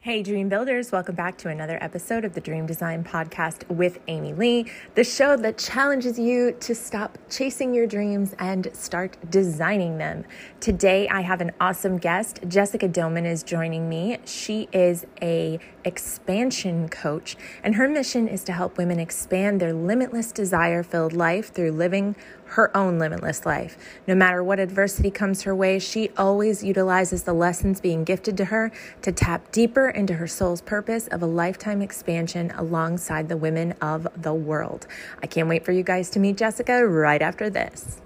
Hey, 0.00 0.22
Dream 0.22 0.48
Builders, 0.48 0.92
welcome 0.92 1.16
back 1.16 1.36
to 1.38 1.48
another 1.48 1.76
episode 1.82 2.24
of 2.24 2.34
the 2.34 2.40
Dream 2.40 2.66
Design 2.66 3.02
Podcast 3.02 3.68
with 3.68 3.98
Amy 4.06 4.32
Lee, 4.32 4.70
the 4.94 5.02
show 5.02 5.36
that 5.36 5.58
challenges 5.58 6.16
you 6.16 6.52
to 6.60 6.72
stop 6.72 7.18
chasing 7.28 7.74
your 7.74 7.88
dreams 7.88 8.32
and 8.38 8.70
start 8.74 9.16
designing 9.28 9.98
them. 9.98 10.24
Today, 10.60 11.08
I 11.08 11.22
have 11.22 11.40
an 11.40 11.50
awesome 11.60 11.98
guest. 11.98 12.38
Jessica 12.46 12.86
Doman 12.86 13.26
is 13.26 13.42
joining 13.42 13.88
me. 13.88 14.18
She 14.24 14.68
is 14.72 15.04
a 15.20 15.58
expansion 15.84 16.88
coach, 16.88 17.36
and 17.62 17.74
her 17.74 17.88
mission 17.88 18.28
is 18.28 18.44
to 18.44 18.52
help 18.52 18.78
women 18.78 18.98
expand 18.98 19.60
their 19.60 19.72
limitless 19.72 20.32
desire 20.32 20.82
filled 20.82 21.12
life 21.12 21.52
through 21.52 21.72
living 21.72 22.16
her 22.46 22.74
own 22.76 22.98
limitless 22.98 23.44
life. 23.44 23.76
No 24.06 24.14
matter 24.14 24.42
what 24.42 24.58
adversity 24.58 25.10
comes 25.10 25.42
her 25.42 25.54
way, 25.54 25.78
she 25.78 26.10
always 26.16 26.64
utilizes 26.64 27.24
the 27.24 27.34
lessons 27.34 27.80
being 27.80 28.04
gifted 28.04 28.36
to 28.38 28.46
her 28.46 28.72
to 29.02 29.12
tap 29.12 29.52
deeper 29.52 29.88
into 29.88 30.14
her 30.14 30.26
soul's 30.26 30.62
purpose 30.62 31.06
of 31.08 31.22
a 31.22 31.26
lifetime 31.26 31.82
expansion 31.82 32.50
alongside 32.52 33.28
the 33.28 33.36
women 33.36 33.72
of 33.82 34.08
the 34.16 34.34
world. 34.34 34.86
I 35.22 35.26
can't 35.26 35.48
wait 35.48 35.64
for 35.64 35.72
you 35.72 35.82
guys 35.82 36.10
to 36.10 36.18
meet 36.18 36.36
Jessica 36.36 36.86
right 36.86 37.20
after 37.20 37.50
this. 37.50 38.00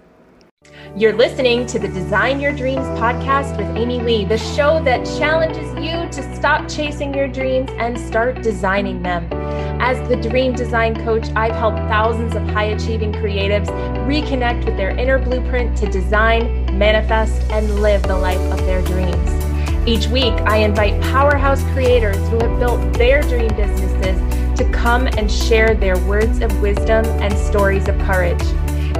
You're 0.94 1.14
listening 1.14 1.64
to 1.66 1.78
the 1.78 1.88
Design 1.88 2.38
Your 2.38 2.52
Dreams 2.52 2.86
podcast 3.00 3.56
with 3.56 3.76
Amy 3.76 4.00
Lee, 4.00 4.24
the 4.26 4.36
show 4.36 4.82
that 4.84 5.06
challenges 5.18 5.68
you 5.76 6.06
to 6.10 6.36
stop 6.36 6.68
chasing 6.68 7.14
your 7.14 7.28
dreams 7.28 7.70
and 7.78 7.98
start 7.98 8.42
designing 8.42 9.02
them. 9.02 9.26
As 9.80 10.06
the 10.08 10.16
dream 10.16 10.52
design 10.52 10.94
coach, 11.02 11.28
I've 11.34 11.54
helped 11.54 11.78
thousands 11.78 12.36
of 12.36 12.42
high 12.48 12.74
achieving 12.74 13.10
creatives 13.10 13.68
reconnect 14.06 14.66
with 14.66 14.76
their 14.76 14.90
inner 14.90 15.18
blueprint 15.18 15.76
to 15.78 15.90
design, 15.90 16.78
manifest, 16.78 17.40
and 17.50 17.80
live 17.80 18.02
the 18.02 18.16
life 18.16 18.40
of 18.52 18.58
their 18.66 18.82
dreams. 18.82 19.88
Each 19.88 20.06
week, 20.08 20.34
I 20.42 20.58
invite 20.58 21.00
powerhouse 21.02 21.62
creators 21.72 22.18
who 22.28 22.38
have 22.38 22.58
built 22.58 22.92
their 22.92 23.22
dream 23.22 23.48
businesses 23.56 24.58
to 24.58 24.70
come 24.72 25.06
and 25.06 25.30
share 25.30 25.74
their 25.74 25.98
words 26.06 26.40
of 26.40 26.60
wisdom 26.60 27.04
and 27.22 27.36
stories 27.36 27.88
of 27.88 27.98
courage. 28.00 28.42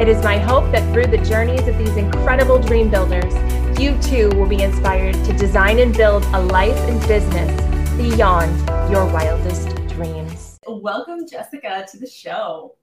It 0.02 0.08
is 0.08 0.24
my 0.24 0.36
hope 0.36 0.72
that 0.72 0.82
through 0.92 1.16
the 1.16 1.24
journeys 1.24 1.68
of 1.68 1.78
these 1.78 1.96
incredible 1.96 2.58
dream 2.58 2.90
builders, 2.90 3.32
you 3.80 3.96
too 4.02 4.30
will 4.36 4.48
be 4.48 4.60
inspired 4.60 5.14
to 5.14 5.32
design 5.32 5.78
and 5.78 5.96
build 5.96 6.24
a 6.32 6.42
life 6.42 6.76
and 6.88 7.00
business 7.06 7.96
beyond 7.96 8.52
your 8.90 9.06
wildest 9.06 9.68
dreams. 9.86 10.58
Welcome, 10.66 11.28
Jessica, 11.28 11.86
to 11.88 11.98
the 11.98 12.08
show. 12.08 12.74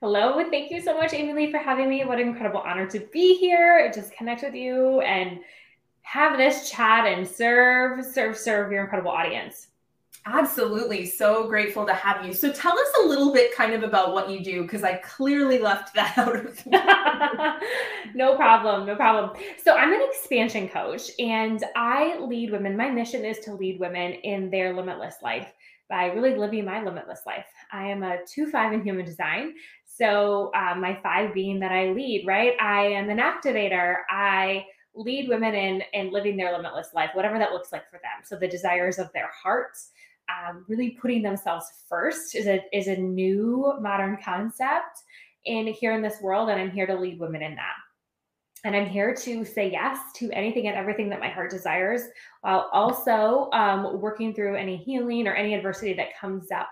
Hello, 0.00 0.38
and 0.38 0.52
thank 0.52 0.70
you 0.70 0.80
so 0.80 0.96
much, 0.96 1.14
Amy 1.14 1.32
Lee, 1.32 1.50
for 1.50 1.58
having 1.58 1.88
me. 1.88 2.04
What 2.04 2.20
an 2.20 2.28
incredible 2.28 2.60
honor 2.60 2.86
to 2.90 3.00
be 3.00 3.36
here, 3.38 3.84
and 3.84 3.92
just 3.92 4.12
connect 4.12 4.44
with 4.44 4.54
you 4.54 5.00
and 5.00 5.40
have 6.02 6.38
this 6.38 6.70
chat 6.70 7.08
and 7.08 7.26
serve, 7.26 8.04
serve, 8.04 8.38
serve 8.38 8.70
your 8.70 8.82
incredible 8.82 9.10
audience. 9.10 9.66
Absolutely. 10.28 11.06
So 11.06 11.46
grateful 11.46 11.86
to 11.86 11.94
have 11.94 12.26
you. 12.26 12.32
So 12.32 12.52
tell 12.52 12.76
us 12.76 12.88
a 13.00 13.06
little 13.06 13.32
bit 13.32 13.54
kind 13.54 13.72
of 13.74 13.84
about 13.84 14.12
what 14.12 14.28
you 14.28 14.42
do 14.42 14.62
because 14.62 14.82
I 14.82 14.94
clearly 14.96 15.58
left 15.58 15.94
that 15.94 16.18
out 16.18 16.34
of 16.34 16.66
No 18.14 18.34
problem. 18.34 18.86
No 18.86 18.96
problem. 18.96 19.40
So 19.62 19.76
I'm 19.76 19.92
an 19.92 20.00
expansion 20.02 20.68
coach 20.68 21.12
and 21.20 21.62
I 21.76 22.18
lead 22.18 22.50
women. 22.50 22.76
My 22.76 22.90
mission 22.90 23.24
is 23.24 23.38
to 23.40 23.54
lead 23.54 23.78
women 23.78 24.12
in 24.12 24.50
their 24.50 24.74
limitless 24.74 25.16
life 25.22 25.52
by 25.88 26.06
really 26.06 26.34
living 26.34 26.64
my 26.64 26.82
limitless 26.82 27.20
life. 27.24 27.46
I 27.70 27.86
am 27.86 28.02
a 28.02 28.18
2 28.26 28.50
5 28.50 28.72
in 28.72 28.82
human 28.82 29.04
design. 29.04 29.54
So 29.84 30.50
uh, 30.56 30.74
my 30.74 30.98
five 31.04 31.32
being 31.34 31.60
that 31.60 31.70
I 31.70 31.90
lead, 31.90 32.26
right? 32.26 32.54
I 32.60 32.86
am 32.86 33.08
an 33.10 33.18
activator. 33.18 33.98
I 34.10 34.66
lead 34.96 35.28
women 35.28 35.54
in 35.54 35.82
in 35.92 36.10
living 36.10 36.36
their 36.36 36.52
limitless 36.52 36.88
life, 36.94 37.10
whatever 37.14 37.38
that 37.38 37.52
looks 37.52 37.70
like 37.70 37.88
for 37.88 37.98
them. 37.98 38.24
So 38.24 38.36
the 38.36 38.48
desires 38.48 38.98
of 38.98 39.12
their 39.12 39.30
hearts, 39.42 39.92
um, 40.28 40.64
really 40.68 40.90
putting 41.00 41.22
themselves 41.22 41.66
first 41.88 42.34
is 42.34 42.46
a 42.46 42.60
is 42.72 42.88
a 42.88 42.96
new 42.96 43.74
modern 43.80 44.18
concept 44.22 45.02
in 45.44 45.66
here 45.68 45.92
in 45.92 46.02
this 46.02 46.20
world, 46.20 46.48
and 46.48 46.60
I'm 46.60 46.70
here 46.70 46.86
to 46.86 46.98
lead 46.98 47.20
women 47.20 47.42
in 47.42 47.54
that. 47.54 47.74
And 48.64 48.74
I'm 48.74 48.86
here 48.86 49.14
to 49.14 49.44
say 49.44 49.70
yes 49.70 49.98
to 50.16 50.30
anything 50.32 50.66
and 50.66 50.76
everything 50.76 51.08
that 51.10 51.20
my 51.20 51.28
heart 51.28 51.50
desires, 51.50 52.02
while 52.40 52.68
also 52.72 53.48
um, 53.52 54.00
working 54.00 54.34
through 54.34 54.56
any 54.56 54.76
healing 54.76 55.28
or 55.28 55.34
any 55.34 55.54
adversity 55.54 55.92
that 55.94 56.18
comes 56.20 56.50
up. 56.50 56.68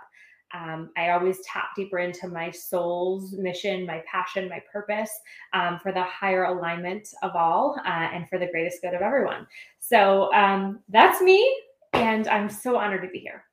Um, 0.52 0.90
I 0.96 1.10
always 1.10 1.38
tap 1.44 1.70
deeper 1.76 1.98
into 1.98 2.28
my 2.28 2.50
soul's 2.50 3.32
mission, 3.32 3.86
my 3.86 4.02
passion, 4.10 4.48
my 4.48 4.62
purpose 4.72 5.10
um, 5.52 5.80
for 5.82 5.90
the 5.92 6.02
higher 6.02 6.44
alignment 6.44 7.08
of 7.22 7.32
all 7.34 7.76
uh, 7.84 7.88
and 7.88 8.28
for 8.28 8.38
the 8.38 8.46
greatest 8.46 8.80
good 8.80 8.94
of 8.94 9.02
everyone. 9.02 9.46
So 9.80 10.32
um, 10.32 10.80
that's 10.88 11.20
me 11.20 11.44
and 11.94 12.28
I'm 12.28 12.50
so 12.50 12.76
honored 12.76 13.02
to 13.02 13.08
be 13.08 13.18
here. 13.18 13.44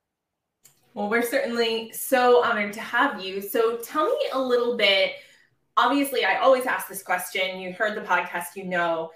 Well, 0.94 1.08
we're 1.08 1.22
certainly 1.22 1.90
so 1.92 2.44
honored 2.44 2.72
to 2.74 2.80
have 2.80 3.24
you. 3.24 3.40
So 3.40 3.78
tell 3.78 4.06
me 4.06 4.28
a 4.32 4.40
little 4.40 4.76
bit. 4.76 5.12
Obviously, 5.76 6.24
I 6.24 6.36
always 6.36 6.66
ask 6.66 6.86
this 6.86 7.02
question. 7.02 7.60
You 7.60 7.72
heard 7.72 7.96
the 7.96 8.02
podcast, 8.02 8.56
you 8.56 8.64
know. 8.64 9.10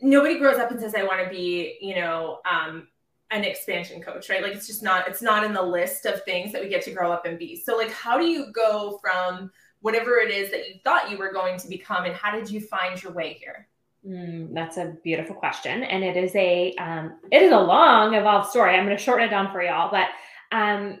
Nobody 0.00 0.38
grows 0.38 0.58
up 0.58 0.70
and 0.70 0.78
says, 0.78 0.94
I 0.94 1.04
want 1.04 1.24
to 1.24 1.30
be, 1.30 1.78
you 1.80 1.94
know, 1.94 2.40
um, 2.50 2.88
an 3.30 3.42
expansion 3.42 4.02
coach, 4.02 4.28
right? 4.28 4.42
Like 4.42 4.52
it's 4.52 4.66
just 4.66 4.82
not, 4.82 5.08
it's 5.08 5.22
not 5.22 5.44
in 5.44 5.54
the 5.54 5.62
list 5.62 6.04
of 6.04 6.22
things 6.24 6.52
that 6.52 6.60
we 6.60 6.68
get 6.68 6.82
to 6.82 6.92
grow 6.92 7.10
up 7.10 7.24
and 7.24 7.38
be. 7.38 7.56
So, 7.56 7.76
like, 7.76 7.90
how 7.90 8.18
do 8.18 8.26
you 8.26 8.52
go 8.52 8.98
from 9.00 9.50
whatever 9.80 10.16
it 10.18 10.30
is 10.30 10.50
that 10.50 10.68
you 10.68 10.74
thought 10.84 11.10
you 11.10 11.16
were 11.16 11.32
going 11.32 11.58
to 11.58 11.68
become 11.68 12.04
and 12.04 12.14
how 12.14 12.32
did 12.32 12.50
you 12.50 12.60
find 12.60 13.02
your 13.02 13.12
way 13.12 13.34
here? 13.34 13.68
Mm, 14.06 14.52
that's 14.52 14.76
a 14.76 14.96
beautiful 15.02 15.34
question, 15.34 15.82
and 15.82 16.04
it 16.04 16.16
is 16.16 16.34
a 16.36 16.74
um, 16.74 17.18
it 17.32 17.40
is 17.40 17.52
a 17.52 17.58
long, 17.58 18.14
evolved 18.14 18.50
story. 18.50 18.74
I'm 18.74 18.84
going 18.84 18.96
to 18.96 19.02
shorten 19.02 19.26
it 19.26 19.30
down 19.30 19.50
for 19.50 19.62
y'all, 19.62 19.90
but 19.90 20.08
um, 20.54 20.98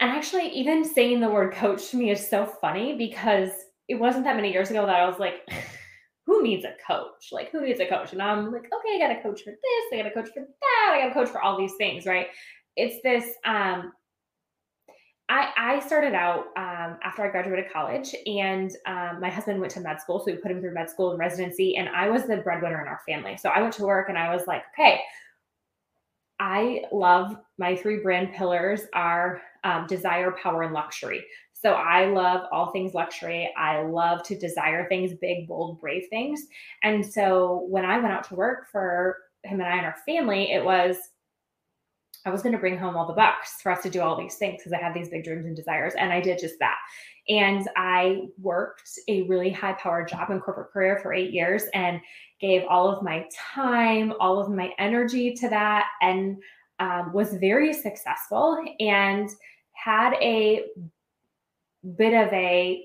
and 0.00 0.10
actually, 0.10 0.48
even 0.50 0.84
saying 0.84 1.20
the 1.20 1.30
word 1.30 1.54
coach 1.54 1.90
to 1.90 1.96
me 1.96 2.10
is 2.10 2.28
so 2.28 2.44
funny 2.44 2.96
because 2.96 3.50
it 3.88 3.94
wasn't 3.94 4.24
that 4.24 4.36
many 4.36 4.52
years 4.52 4.70
ago 4.70 4.84
that 4.84 5.00
I 5.00 5.08
was 5.08 5.18
like, 5.18 5.48
"Who 6.26 6.42
needs 6.42 6.66
a 6.66 6.74
coach? 6.86 7.30
Like, 7.32 7.50
who 7.50 7.62
needs 7.62 7.80
a 7.80 7.86
coach?" 7.86 8.12
And 8.12 8.20
I'm 8.20 8.52
like, 8.52 8.66
"Okay, 8.66 8.96
I 8.96 8.98
got 8.98 9.18
a 9.18 9.22
coach 9.22 9.42
for 9.42 9.50
this. 9.50 9.84
I 9.92 9.96
got 9.96 10.06
a 10.06 10.10
coach 10.10 10.28
for 10.34 10.40
that. 10.40 10.92
I 10.92 11.00
got 11.00 11.10
a 11.10 11.14
coach 11.14 11.30
for 11.30 11.40
all 11.40 11.56
these 11.56 11.74
things." 11.78 12.04
Right? 12.04 12.26
It's 12.76 13.02
this 13.02 13.34
um, 13.46 13.92
I, 15.30 15.48
I 15.56 15.80
started 15.80 16.14
out 16.14 16.46
um, 16.56 16.98
after 17.02 17.22
I 17.22 17.28
graduated 17.28 17.70
college, 17.70 18.14
and 18.26 18.70
um, 18.86 19.20
my 19.20 19.28
husband 19.28 19.60
went 19.60 19.72
to 19.74 19.80
med 19.80 20.00
school. 20.00 20.20
So 20.20 20.32
we 20.32 20.38
put 20.38 20.50
him 20.50 20.60
through 20.60 20.72
med 20.72 20.88
school 20.88 21.10
and 21.10 21.18
residency, 21.18 21.76
and 21.76 21.88
I 21.90 22.08
was 22.08 22.24
the 22.24 22.38
breadwinner 22.38 22.80
in 22.80 22.88
our 22.88 23.00
family. 23.06 23.36
So 23.36 23.50
I 23.50 23.60
went 23.60 23.74
to 23.74 23.84
work 23.84 24.08
and 24.08 24.16
I 24.16 24.34
was 24.34 24.46
like, 24.46 24.62
okay, 24.72 25.00
I 26.40 26.82
love 26.92 27.36
my 27.58 27.76
three 27.76 27.98
brand 27.98 28.32
pillars 28.32 28.82
are 28.94 29.42
um, 29.64 29.86
desire, 29.86 30.34
power, 30.42 30.62
and 30.62 30.72
luxury. 30.72 31.24
So 31.52 31.72
I 31.72 32.06
love 32.06 32.46
all 32.52 32.70
things 32.70 32.94
luxury. 32.94 33.52
I 33.56 33.82
love 33.82 34.22
to 34.24 34.38
desire 34.38 34.88
things, 34.88 35.12
big, 35.20 35.48
bold, 35.48 35.80
brave 35.80 36.04
things. 36.08 36.46
And 36.84 37.04
so 37.04 37.66
when 37.68 37.84
I 37.84 37.98
went 37.98 38.12
out 38.12 38.24
to 38.28 38.36
work 38.36 38.70
for 38.70 39.16
him 39.42 39.60
and 39.60 39.68
I 39.68 39.76
and 39.76 39.86
our 39.86 39.96
family, 40.06 40.52
it 40.52 40.64
was 40.64 40.96
I 42.28 42.30
was 42.30 42.42
going 42.42 42.52
to 42.52 42.58
bring 42.58 42.76
home 42.76 42.94
all 42.94 43.06
the 43.06 43.14
bucks 43.14 43.62
for 43.62 43.72
us 43.72 43.82
to 43.84 43.90
do 43.90 44.02
all 44.02 44.14
these 44.14 44.34
things 44.34 44.58
because 44.58 44.74
I 44.74 44.82
had 44.82 44.92
these 44.92 45.08
big 45.08 45.24
dreams 45.24 45.46
and 45.46 45.56
desires. 45.56 45.94
And 45.98 46.12
I 46.12 46.20
did 46.20 46.38
just 46.38 46.58
that. 46.58 46.76
And 47.26 47.66
I 47.74 48.28
worked 48.38 48.90
a 49.08 49.22
really 49.22 49.50
high 49.50 49.72
powered 49.72 50.08
job 50.08 50.30
in 50.30 50.38
corporate 50.38 50.70
career 50.70 50.98
for 51.02 51.14
eight 51.14 51.32
years 51.32 51.62
and 51.72 52.02
gave 52.38 52.64
all 52.68 52.90
of 52.90 53.02
my 53.02 53.26
time, 53.54 54.12
all 54.20 54.38
of 54.38 54.50
my 54.50 54.72
energy 54.78 55.32
to 55.36 55.48
that, 55.48 55.86
and 56.02 56.36
um, 56.80 57.14
was 57.14 57.32
very 57.34 57.72
successful 57.72 58.62
and 58.78 59.30
had 59.72 60.12
a 60.20 60.66
bit 61.96 62.12
of 62.12 62.30
a 62.32 62.84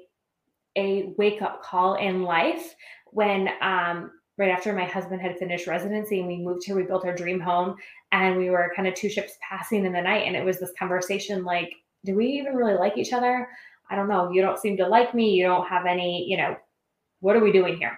a 0.76 1.14
wake 1.18 1.42
up 1.42 1.62
call 1.62 1.96
in 1.96 2.24
life 2.24 2.74
when 3.12 3.50
um, 3.62 4.10
right 4.38 4.50
after 4.50 4.74
my 4.74 4.86
husband 4.86 5.22
had 5.22 5.38
finished 5.38 5.68
residency 5.68 6.20
and 6.20 6.28
we 6.28 6.38
moved 6.38 6.64
here, 6.66 6.76
we 6.76 6.84
built 6.84 7.06
our 7.06 7.16
dream 7.16 7.40
home 7.40 7.76
and 8.12 8.38
we 8.38 8.50
were 8.50 8.74
kind 8.76 8.88
of 8.88 8.96
two 8.96 9.10
ships 9.10 9.38
passing 9.48 9.86
in 9.86 9.94
the 9.94 10.02
night. 10.02 10.26
And 10.26 10.36
it 10.36 10.44
was 10.44 10.60
this 10.60 10.74
conversation 10.78 11.44
like, 11.44 11.72
do 12.06 12.16
we 12.16 12.26
even 12.28 12.56
really 12.56 12.74
like 12.74 12.98
each 12.98 13.14
other? 13.14 13.48
I 13.90 13.96
don't 13.96 14.10
know. 14.10 14.32
You 14.32 14.42
don't 14.42 14.60
seem 14.60 14.78
to 14.78 14.88
like 14.88 15.14
me. 15.14 15.32
You 15.32 15.44
don't 15.44 15.68
have 15.68 15.86
any, 15.86 16.26
you 16.28 16.38
know, 16.38 16.56
what 17.20 17.36
are 17.36 17.44
we 17.44 17.52
doing 17.52 17.78
here? 17.78 17.98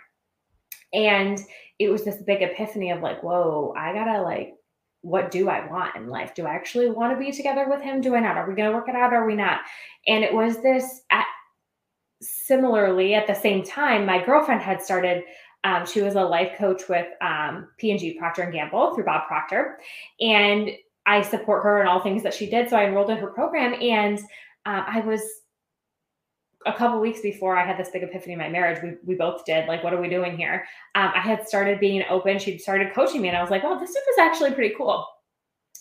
And 0.94 1.39
it 1.80 1.89
was 1.89 2.04
this 2.04 2.21
big 2.21 2.42
epiphany 2.42 2.92
of 2.92 3.01
like, 3.01 3.24
whoa, 3.24 3.74
I 3.77 3.94
gotta 3.94 4.21
like, 4.21 4.54
what 5.01 5.30
do 5.30 5.50
I 5.50 5.68
want 5.68 5.95
in 5.95 6.07
life? 6.07 6.33
Do 6.33 6.45
I 6.45 6.56
actually 6.56 6.89
want 6.89 7.13
to 7.13 7.24
be 7.24 7.31
together 7.31 7.68
with 7.69 7.81
him? 7.81 8.01
Do 8.01 8.15
I 8.15 8.19
not? 8.19 8.38
Are 8.38 8.50
we 8.50 8.56
to 8.56 8.71
work 8.71 8.89
it 8.89 8.95
out? 8.95 9.13
Are 9.13 9.27
we 9.27 9.36
not? 9.36 9.62
And 10.07 10.24
it 10.24 10.33
was 10.33 10.62
this 10.62 11.01
at, 11.12 11.25
similarly 12.21 13.13
at 13.13 13.27
the 13.27 13.36
same 13.36 13.63
time, 13.63 14.06
my 14.06 14.24
girlfriend 14.24 14.62
had 14.62 14.81
started 14.81 15.24
um, 15.65 15.83
she 15.85 16.01
was 16.03 16.13
a 16.13 16.21
life 16.21 16.56
coach 16.57 16.83
with 16.88 17.07
um, 17.21 17.67
P&G 17.77 18.13
Procter 18.19 18.44
and 18.44 18.53
Gamble 18.53 18.94
through 18.94 19.06
Bob 19.06 19.27
Proctor, 19.27 19.79
and 20.21 20.69
I 21.07 21.23
support 21.23 21.63
her 21.63 21.81
in 21.81 21.88
all 21.88 22.00
things 22.00 22.21
that 22.21 22.35
she 22.35 22.47
did. 22.47 22.69
So 22.69 22.77
I 22.77 22.85
enrolled 22.85 23.09
in 23.09 23.17
her 23.17 23.27
program, 23.27 23.73
and 23.81 24.19
uh, 24.67 24.83
I 24.85 25.00
was 25.00 25.21
a 26.67 26.73
couple 26.73 27.00
weeks 27.00 27.21
before 27.21 27.57
I 27.57 27.65
had 27.65 27.79
this 27.79 27.89
big 27.89 28.03
epiphany 28.03 28.33
in 28.33 28.39
my 28.39 28.47
marriage. 28.47 28.81
We 28.83 28.97
we 29.06 29.15
both 29.15 29.44
did. 29.44 29.67
Like, 29.67 29.83
what 29.83 29.91
are 29.91 30.01
we 30.01 30.07
doing 30.07 30.38
here? 30.38 30.65
Um, 30.94 31.12
I 31.15 31.19
had 31.19 31.47
started 31.47 31.79
being 31.79 32.03
open. 32.11 32.38
She'd 32.38 32.61
started 32.61 32.94
coaching 32.94 33.21
me, 33.21 33.29
and 33.29 33.38
I 33.38 33.41
was 33.41 33.50
like, 33.50 33.63
"Oh, 33.63 33.79
this 33.79 33.91
stuff 33.91 34.03
is 34.11 34.19
actually 34.19 34.51
pretty 34.51 34.75
cool." 34.75 35.07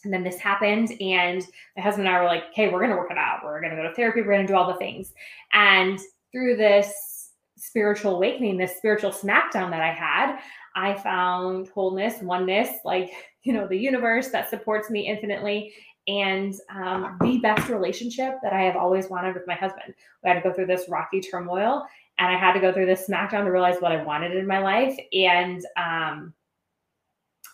And 0.04 0.12
then 0.12 0.24
this 0.24 0.38
happened, 0.38 0.92
and 1.00 1.46
my 1.76 1.82
husband 1.82 2.08
and 2.08 2.16
I 2.16 2.20
were 2.20 2.26
like, 2.26 2.44
"Okay, 2.52 2.70
we're 2.70 2.80
gonna 2.80 2.96
work 2.96 3.10
it 3.10 3.18
out. 3.18 3.40
We're 3.44 3.60
gonna 3.60 3.76
go 3.76 3.82
to 3.82 3.94
therapy. 3.94 4.22
We're 4.22 4.32
gonna 4.32 4.46
do 4.46 4.56
all 4.56 4.72
the 4.72 4.78
things." 4.78 5.12
And 5.52 6.00
through 6.32 6.56
this 6.56 7.13
spiritual 7.56 8.16
awakening, 8.16 8.56
this 8.56 8.76
spiritual 8.76 9.10
smackdown 9.10 9.70
that 9.70 9.80
I 9.80 9.92
had, 9.92 10.38
I 10.74 10.94
found 10.94 11.68
wholeness, 11.68 12.20
oneness, 12.22 12.68
like 12.84 13.10
you 13.42 13.52
know, 13.52 13.68
the 13.68 13.76
universe 13.76 14.30
that 14.30 14.48
supports 14.48 14.88
me 14.90 15.06
infinitely, 15.06 15.74
and 16.08 16.54
um, 16.74 17.18
the 17.20 17.38
best 17.38 17.68
relationship 17.68 18.34
that 18.42 18.52
I 18.52 18.62
have 18.62 18.76
always 18.76 19.08
wanted 19.08 19.34
with 19.34 19.46
my 19.46 19.54
husband. 19.54 19.94
We 20.22 20.30
had 20.30 20.42
to 20.42 20.48
go 20.48 20.52
through 20.52 20.66
this 20.66 20.88
rocky 20.88 21.20
turmoil, 21.20 21.86
and 22.18 22.34
I 22.34 22.38
had 22.38 22.54
to 22.54 22.60
go 22.60 22.72
through 22.72 22.86
this 22.86 23.06
smackdown 23.06 23.44
to 23.44 23.50
realize 23.50 23.76
what 23.80 23.92
I 23.92 24.02
wanted 24.02 24.34
in 24.34 24.46
my 24.46 24.60
life, 24.60 24.96
and 25.12 25.62
um, 25.76 26.32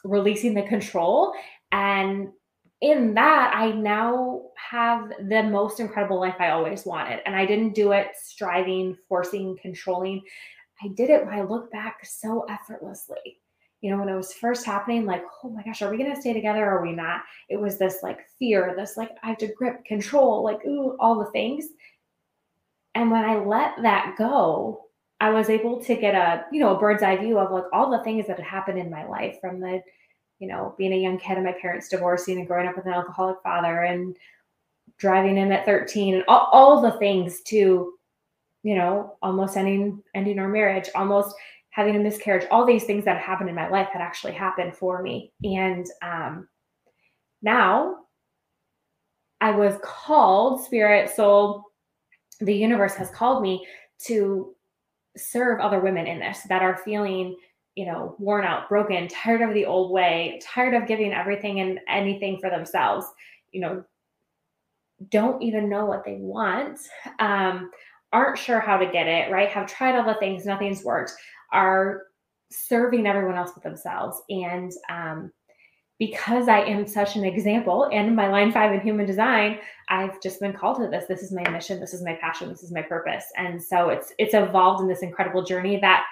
releasing 0.05 0.55
the 0.55 0.62
control 0.62 1.32
and 1.73 2.29
in 2.81 3.15
that, 3.15 3.53
I 3.55 3.73
now 3.73 4.43
have 4.56 5.11
the 5.29 5.43
most 5.43 5.81
incredible 5.81 6.19
life 6.19 6.37
I 6.38 6.50
always 6.50 6.87
wanted. 6.87 7.21
And 7.27 7.37
I 7.37 7.44
didn't 7.44 7.75
do 7.75 7.93
it 7.93 8.09
striving, 8.19 8.97
forcing, 9.09 9.59
controlling. 9.61 10.23
I 10.82 10.88
did 10.88 11.11
it 11.11 11.25
when 11.25 11.35
I 11.35 11.43
look 11.43 11.71
back 11.71 12.05
so 12.05 12.47
effortlessly. 12.49 13.38
You 13.82 13.91
know, 13.91 13.99
when 13.99 14.09
it 14.09 14.17
was 14.17 14.32
first 14.32 14.65
happening, 14.65 15.05
like, 15.05 15.25
oh 15.43 15.50
my 15.50 15.62
gosh, 15.62 15.82
are 15.82 15.91
we 15.91 15.99
going 15.99 16.15
to 16.15 16.21
stay 16.21 16.32
together 16.32 16.65
or 16.65 16.79
are 16.79 16.82
we 16.82 16.93
not? 16.93 17.23
It 17.49 17.59
was 17.59 17.79
this 17.79 17.99
like 18.03 18.21
fear, 18.38 18.75
this 18.77 18.97
like, 18.97 19.11
I 19.23 19.29
have 19.29 19.38
to 19.38 19.53
grip, 19.55 19.85
control, 19.85 20.43
like, 20.43 20.65
ooh, 20.67 20.97
all 21.00 21.19
the 21.19 21.31
things. 21.33 21.67
And 22.94 23.11
when 23.11 23.25
I 23.25 23.37
let 23.37 23.75
that 23.83 24.17
go, 24.19 24.87
I 25.21 25.31
was 25.31 25.50
able 25.50 25.83
to 25.83 25.94
get 25.97 26.15
a, 26.15 26.47
you 26.50 26.61
know, 26.61 26.76
a 26.76 26.81
bird's 26.81 27.03
eye 27.03 27.17
view 27.17 27.38
of 27.38 27.53
like 27.53 27.65
all 27.73 27.91
the 27.91 28.03
things 28.05 28.26
that 28.26 28.38
had 28.38 28.47
happened 28.47 28.79
in 28.79 28.91
my 28.91 29.06
life 29.06 29.37
from 29.41 29.61
the 29.61 29.83
you 30.41 30.49
know, 30.49 30.75
being 30.79 30.93
a 30.93 30.97
young 30.97 31.19
kid 31.19 31.37
and 31.37 31.45
my 31.45 31.55
parents 31.61 31.89
divorcing 31.89 32.39
and 32.39 32.47
growing 32.49 32.67
up 32.67 32.75
with 32.75 32.87
an 32.87 32.93
alcoholic 32.93 33.37
father 33.43 33.83
and 33.83 34.17
driving 34.97 35.37
in 35.37 35.53
at 35.53 35.67
13 35.67 36.15
and 36.15 36.25
all, 36.27 36.49
all 36.51 36.81
the 36.81 36.99
things 36.99 37.43
to, 37.43 37.93
you 38.63 38.75
know, 38.75 39.17
almost 39.23 39.57
ending 39.57 40.03
ending 40.15 40.39
our 40.39 40.49
marriage, 40.49 40.89
almost 40.95 41.37
having 41.69 41.95
a 41.95 41.99
miscarriage, 42.01 42.47
all 42.51 42.67
these 42.67 42.85
things 42.85 43.05
that 43.05 43.21
happened 43.21 43.49
in 43.49 43.55
my 43.55 43.69
life 43.69 43.89
had 43.93 44.03
actually 44.03 44.33
happened 44.33 44.75
for 44.75 45.03
me. 45.03 45.33
And 45.45 45.87
um, 46.03 46.49
now 47.43 47.99
I 49.41 49.53
was 49.53 49.79
called, 49.83 50.65
spirit, 50.65 51.11
soul, 51.11 51.65
the 52.41 52.55
universe 52.55 52.95
has 52.95 53.11
called 53.11 53.43
me 53.43 53.67
to 54.07 54.55
serve 55.17 55.61
other 55.61 55.81
women 55.81 56.07
in 56.07 56.19
this 56.19 56.41
that 56.49 56.63
are 56.63 56.77
feeling 56.79 57.37
you 57.77 57.87
know, 57.87 58.17
worn 58.19 58.45
out, 58.45 58.69
broken, 58.69 59.09
tired 59.09 59.43
of 59.43 59.55
the 59.55 59.65
old 59.65 59.91
way, 59.93 60.41
tired 60.43 60.75
of 60.75 60.89
giving 60.89 61.13
everything 61.13 61.61
and 61.61 61.81
anything 61.89 62.39
for 62.41 62.51
themselves, 62.51 63.07
you 63.53 63.61
know, 63.61 63.85
don't 65.09 65.43
even 65.43 65.69
know 65.69 65.87
what 65.87 66.05
they 66.05 66.17
want, 66.21 66.79
um, 67.21 67.71
aren't 68.13 68.39
sure 68.39 68.61
how 68.61 68.77
to 68.77 68.87
get 68.87 69.07
it, 69.07 69.31
right? 69.31 69.49
Have 69.49 69.67
tried 69.67 69.97
all 69.97 70.05
the 70.05 70.19
things, 70.19 70.45
nothing's 70.45 70.85
worked, 70.85 71.13
are 71.53 72.03
serving 72.51 73.07
everyone 73.07 73.37
else 73.37 73.53
with 73.55 73.65
themselves. 73.65 74.21
And 74.29 74.73
um, 74.91 75.33
because 75.99 76.49
I 76.49 76.61
am 76.61 76.87
such 76.87 77.17
an 77.17 77.25
example 77.25 77.89
and 77.93 78.17
my 78.17 78.29
line 78.29 78.53
five 78.53 78.73
in 78.73 78.81
human 78.81 79.07
design, 79.07 79.59
I've 79.89 80.21
just 80.21 80.41
been 80.41 80.53
called 80.53 80.79
to 80.79 80.89
this. 80.89 81.05
This 81.07 81.23
is 81.23 81.33
my 81.33 81.49
mission. 81.51 81.79
This 81.79 81.95
is 81.95 82.03
my 82.03 82.15
passion. 82.15 82.49
This 82.49 82.63
is 82.63 82.73
my 82.73 82.83
purpose. 82.83 83.25
And 83.37 83.63
so 83.63 83.91
it's 83.91 84.13
it's 84.19 84.35
evolved 84.35 84.81
in 84.81 84.89
this 84.89 85.03
incredible 85.03 85.45
journey 85.45 85.79
that 85.81 86.05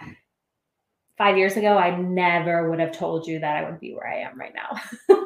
five 1.18 1.36
years 1.36 1.56
ago, 1.56 1.76
I 1.76 1.94
never 1.96 2.70
would 2.70 2.78
have 2.78 2.92
told 2.92 3.26
you 3.26 3.40
that 3.40 3.56
I 3.56 3.68
would 3.68 3.80
be 3.80 3.92
where 3.92 4.06
I 4.06 4.20
am 4.20 4.38
right 4.38 4.54
now. 4.54 4.80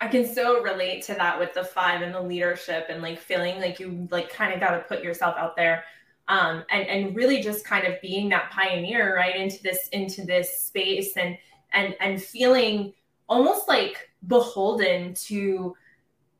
I 0.00 0.08
can 0.08 0.26
so 0.26 0.62
relate 0.62 1.02
to 1.04 1.14
that 1.14 1.38
with 1.38 1.54
the 1.54 1.62
five 1.62 2.02
and 2.02 2.14
the 2.14 2.20
leadership 2.20 2.86
and 2.88 3.02
like 3.02 3.20
feeling 3.20 3.60
like 3.60 3.78
you 3.78 4.08
like 4.10 4.30
kind 4.30 4.52
of 4.52 4.58
got 4.58 4.70
to 4.70 4.80
put 4.80 5.04
yourself 5.04 5.36
out 5.38 5.56
there 5.56 5.84
um, 6.28 6.64
and 6.70 6.86
and 6.86 7.14
really 7.14 7.42
just 7.42 7.66
kind 7.66 7.86
of 7.86 8.00
being 8.00 8.28
that 8.30 8.50
pioneer 8.50 9.14
right 9.16 9.36
into 9.36 9.62
this 9.62 9.88
into 9.88 10.24
this 10.24 10.58
space 10.60 11.16
and 11.16 11.36
and 11.72 11.94
and 12.00 12.22
feeling 12.22 12.94
almost 13.28 13.68
like 13.68 14.10
beholden 14.26 15.12
to 15.14 15.74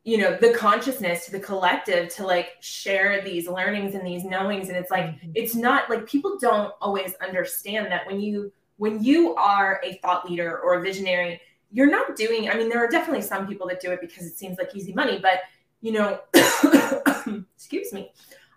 you 0.05 0.17
know 0.17 0.37
the 0.37 0.53
consciousness 0.55 1.27
to 1.27 1.33
the 1.33 1.41
collective 1.41 2.09
to 2.09 2.25
like 2.25 2.57
share 2.61 3.23
these 3.23 3.47
learnings 3.47 3.95
and 3.95 4.07
these 4.07 4.25
knowings 4.25 4.69
and 4.69 4.77
it's 4.77 4.91
like 4.91 5.07
mm-hmm. 5.07 5.31
it's 5.35 5.55
not 5.55 5.91
like 5.91 6.07
people 6.07 6.39
don't 6.41 6.73
always 6.81 7.15
understand 7.23 7.87
that 7.93 8.07
when 8.07 8.21
you 8.21 8.51
when 8.79 9.03
you 9.03 9.35
are 9.35 9.81
a 9.85 9.95
thought 9.99 10.29
leader 10.29 10.59
or 10.61 10.79
a 10.79 10.83
visionary 10.83 11.41
you're 11.71 11.91
not 11.91 12.17
doing 12.17 12.49
i 12.49 12.55
mean 12.55 12.69
there 12.69 12.83
are 12.83 12.89
definitely 12.89 13.23
some 13.23 13.47
people 13.47 13.67
that 13.67 13.81
do 13.81 13.91
it 13.91 14.01
because 14.01 14.25
it 14.27 14.37
seems 14.37 14.57
like 14.57 14.75
easy 14.75 14.93
money 14.95 15.19
but 15.21 15.41
you 15.83 15.93
know 15.93 16.19
excuse 17.55 17.93
me 17.93 18.11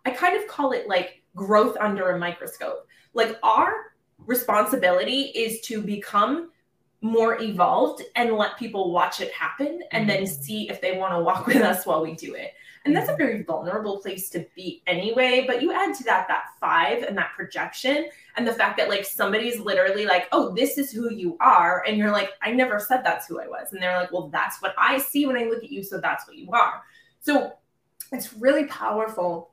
i 0.06 0.12
kind 0.12 0.38
of 0.42 0.48
call 0.48 0.72
it 0.72 0.88
like 0.88 1.22
growth 1.36 1.76
under 1.82 2.12
a 2.12 2.20
microscope 2.20 2.88
like 3.14 3.38
our 3.44 3.94
responsibility 4.26 5.24
is 5.36 5.60
to 5.60 5.82
become 5.82 6.52
more 7.04 7.42
evolved 7.42 8.02
and 8.16 8.34
let 8.34 8.58
people 8.58 8.92
watch 8.92 9.20
it 9.20 9.32
happen 9.34 9.82
and 9.92 10.10
then 10.10 10.24
mm-hmm. 10.24 10.42
see 10.42 10.70
if 10.70 10.80
they 10.82 10.98
want 10.98 11.14
to 11.14 11.20
walk 11.20 11.46
with 11.48 11.58
us 11.58 11.86
while 11.86 12.02
we 12.02 12.14
do 12.16 12.34
it. 12.34 12.54
And 12.86 12.96
that's 12.96 13.08
a 13.08 13.12
mm-hmm. 13.12 13.22
very 13.22 13.44
vulnerable 13.44 14.00
place 14.00 14.30
to 14.32 14.46
be 14.56 14.82
anyway. 14.88 15.44
But 15.46 15.62
you 15.62 15.72
add 15.72 15.94
to 15.96 16.04
that 16.06 16.28
that 16.28 16.46
five 16.60 17.04
and 17.04 17.18
that 17.18 17.32
projection 17.36 18.10
and 18.36 18.48
the 18.48 18.54
fact 18.54 18.78
that 18.78 18.90
like 18.90 19.06
somebody's 19.06 19.60
literally 19.60 20.06
like, 20.06 20.28
oh, 20.32 20.54
this 20.54 20.78
is 20.78 20.92
who 20.92 21.12
you 21.12 21.38
are. 21.40 21.84
And 21.88 21.98
you're 21.98 22.12
like, 22.12 22.32
I 22.42 22.52
never 22.52 22.80
said 22.80 23.04
that's 23.04 23.28
who 23.28 23.40
I 23.40 23.48
was. 23.48 23.74
And 23.74 23.82
they're 23.82 23.98
like, 23.98 24.12
well, 24.12 24.30
that's 24.30 24.62
what 24.62 24.74
I 24.78 24.98
see 24.98 25.26
when 25.26 25.38
I 25.38 25.44
look 25.44 25.64
at 25.64 25.72
you. 25.72 25.84
So 25.84 26.00
that's 26.00 26.28
what 26.28 26.38
you 26.38 26.50
are. 26.52 26.82
So 27.22 27.54
it's 28.12 28.34
really 28.34 28.66
powerful 28.66 29.52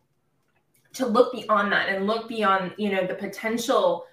to 0.94 1.06
look 1.06 1.32
beyond 1.32 1.73
that 1.73 1.88
and 1.88 2.06
look 2.06 2.29
beyond, 2.29 2.75
you 2.79 2.91
know, 2.91 3.06
the 3.06 3.14
potential 3.14 4.06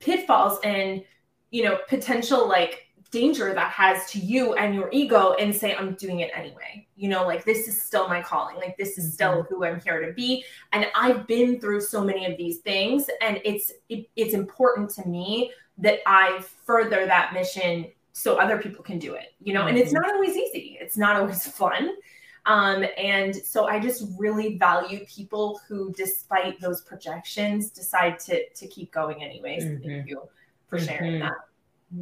pitfalls 0.00 0.58
and, 0.64 1.04
you 1.50 1.62
know, 1.64 1.78
potential 1.88 2.48
like 2.48 2.84
danger 3.14 3.54
that 3.54 3.70
has 3.70 4.10
to 4.10 4.18
you 4.18 4.54
and 4.54 4.74
your 4.74 4.88
ego 4.90 5.34
and 5.34 5.54
say 5.54 5.72
i'm 5.76 5.94
doing 5.94 6.18
it 6.18 6.32
anyway 6.34 6.84
you 6.96 7.08
know 7.08 7.24
like 7.24 7.44
this 7.44 7.68
is 7.68 7.80
still 7.80 8.08
my 8.08 8.20
calling 8.20 8.56
like 8.56 8.76
this 8.76 8.98
is 8.98 9.14
still 9.14 9.44
mm-hmm. 9.44 9.54
who 9.54 9.64
i'm 9.64 9.80
here 9.82 10.04
to 10.04 10.12
be 10.14 10.44
and 10.72 10.88
i've 10.96 11.24
been 11.28 11.60
through 11.60 11.80
so 11.80 12.02
many 12.02 12.26
of 12.26 12.36
these 12.36 12.58
things 12.58 13.08
and 13.22 13.40
it's 13.44 13.70
it, 13.88 14.10
it's 14.16 14.34
important 14.34 14.90
to 14.90 15.06
me 15.06 15.52
that 15.78 16.00
i 16.06 16.44
further 16.66 17.06
that 17.06 17.32
mission 17.32 17.86
so 18.12 18.36
other 18.36 18.58
people 18.58 18.82
can 18.82 18.98
do 18.98 19.14
it 19.14 19.32
you 19.40 19.54
know 19.54 19.68
and 19.68 19.78
it's 19.78 19.92
mm-hmm. 19.92 20.02
not 20.02 20.12
always 20.12 20.36
easy 20.36 20.76
it's 20.80 20.96
not 20.96 21.14
always 21.14 21.46
fun 21.60 21.90
um, 22.46 22.84
and 22.98 23.34
so 23.34 23.68
I 23.68 23.80
just 23.80 24.04
really 24.18 24.58
value 24.58 25.06
people 25.06 25.62
who, 25.66 25.94
despite 25.94 26.60
those 26.60 26.82
projections, 26.82 27.70
decide 27.70 28.18
to 28.18 28.46
to 28.46 28.66
keep 28.66 28.92
going 28.92 29.24
anyways. 29.24 29.64
Mm-hmm. 29.64 29.88
Thank 29.88 30.08
you 30.10 30.28
for 30.78 30.84
sharing 30.84 31.12
mm-hmm. 31.12 31.22
that. 31.22 31.32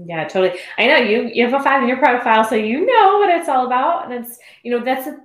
Yeah, 0.07 0.27
totally. 0.27 0.59
I 0.79 0.87
know 0.87 0.97
you 0.97 1.31
you 1.33 1.47
have 1.47 1.61
a 1.61 1.63
five 1.63 1.83
in 1.83 1.89
your 1.89 1.99
profile, 1.99 2.45
so 2.45 2.55
you 2.55 2.87
know 2.87 3.19
what 3.19 3.29
it's 3.29 3.49
all 3.49 3.67
about. 3.67 4.11
And 4.11 4.25
it's, 4.25 4.39
you 4.63 4.71
know, 4.71 4.85
that's 4.85 5.07
a, 5.07 5.19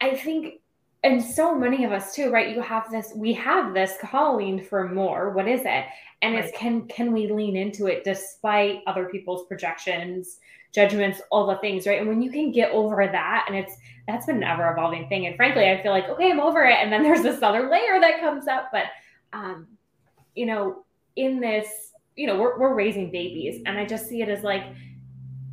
I 0.00 0.14
think 0.14 0.60
and 1.04 1.22
so 1.22 1.54
many 1.54 1.84
of 1.84 1.92
us 1.92 2.14
too, 2.14 2.30
right? 2.30 2.54
You 2.54 2.62
have 2.62 2.90
this, 2.90 3.12
we 3.14 3.34
have 3.34 3.74
this 3.74 3.92
calling 4.00 4.62
for 4.64 4.88
more. 4.88 5.30
What 5.30 5.46
is 5.46 5.60
it? 5.60 5.84
And 6.22 6.34
right. 6.34 6.44
it's 6.44 6.56
can 6.56 6.88
can 6.88 7.12
we 7.12 7.30
lean 7.30 7.56
into 7.56 7.86
it 7.86 8.04
despite 8.04 8.80
other 8.86 9.06
people's 9.06 9.46
projections, 9.46 10.38
judgments, 10.72 11.20
all 11.30 11.46
the 11.46 11.56
things, 11.56 11.86
right? 11.86 11.98
And 11.98 12.08
when 12.08 12.22
you 12.22 12.30
can 12.30 12.52
get 12.52 12.70
over 12.70 13.06
that, 13.06 13.44
and 13.48 13.56
it's 13.56 13.76
that's 14.08 14.26
been 14.26 14.36
an 14.36 14.44
ever 14.44 14.70
evolving 14.70 15.08
thing. 15.08 15.26
And 15.26 15.36
frankly, 15.36 15.68
I 15.68 15.82
feel 15.82 15.92
like, 15.92 16.08
okay, 16.08 16.30
I'm 16.30 16.40
over 16.40 16.64
it. 16.64 16.76
And 16.76 16.92
then 16.92 17.02
there's 17.02 17.22
this 17.22 17.42
other 17.42 17.68
layer 17.68 18.00
that 18.00 18.20
comes 18.20 18.48
up. 18.48 18.70
But 18.72 18.84
um, 19.32 19.66
you 20.34 20.46
know, 20.46 20.84
in 21.16 21.40
this 21.40 21.90
you 22.16 22.26
know, 22.26 22.38
we're, 22.38 22.58
we're 22.58 22.74
raising 22.74 23.10
babies. 23.10 23.62
And 23.66 23.78
I 23.78 23.84
just 23.84 24.08
see 24.08 24.22
it 24.22 24.28
as 24.28 24.42
like, 24.42 24.64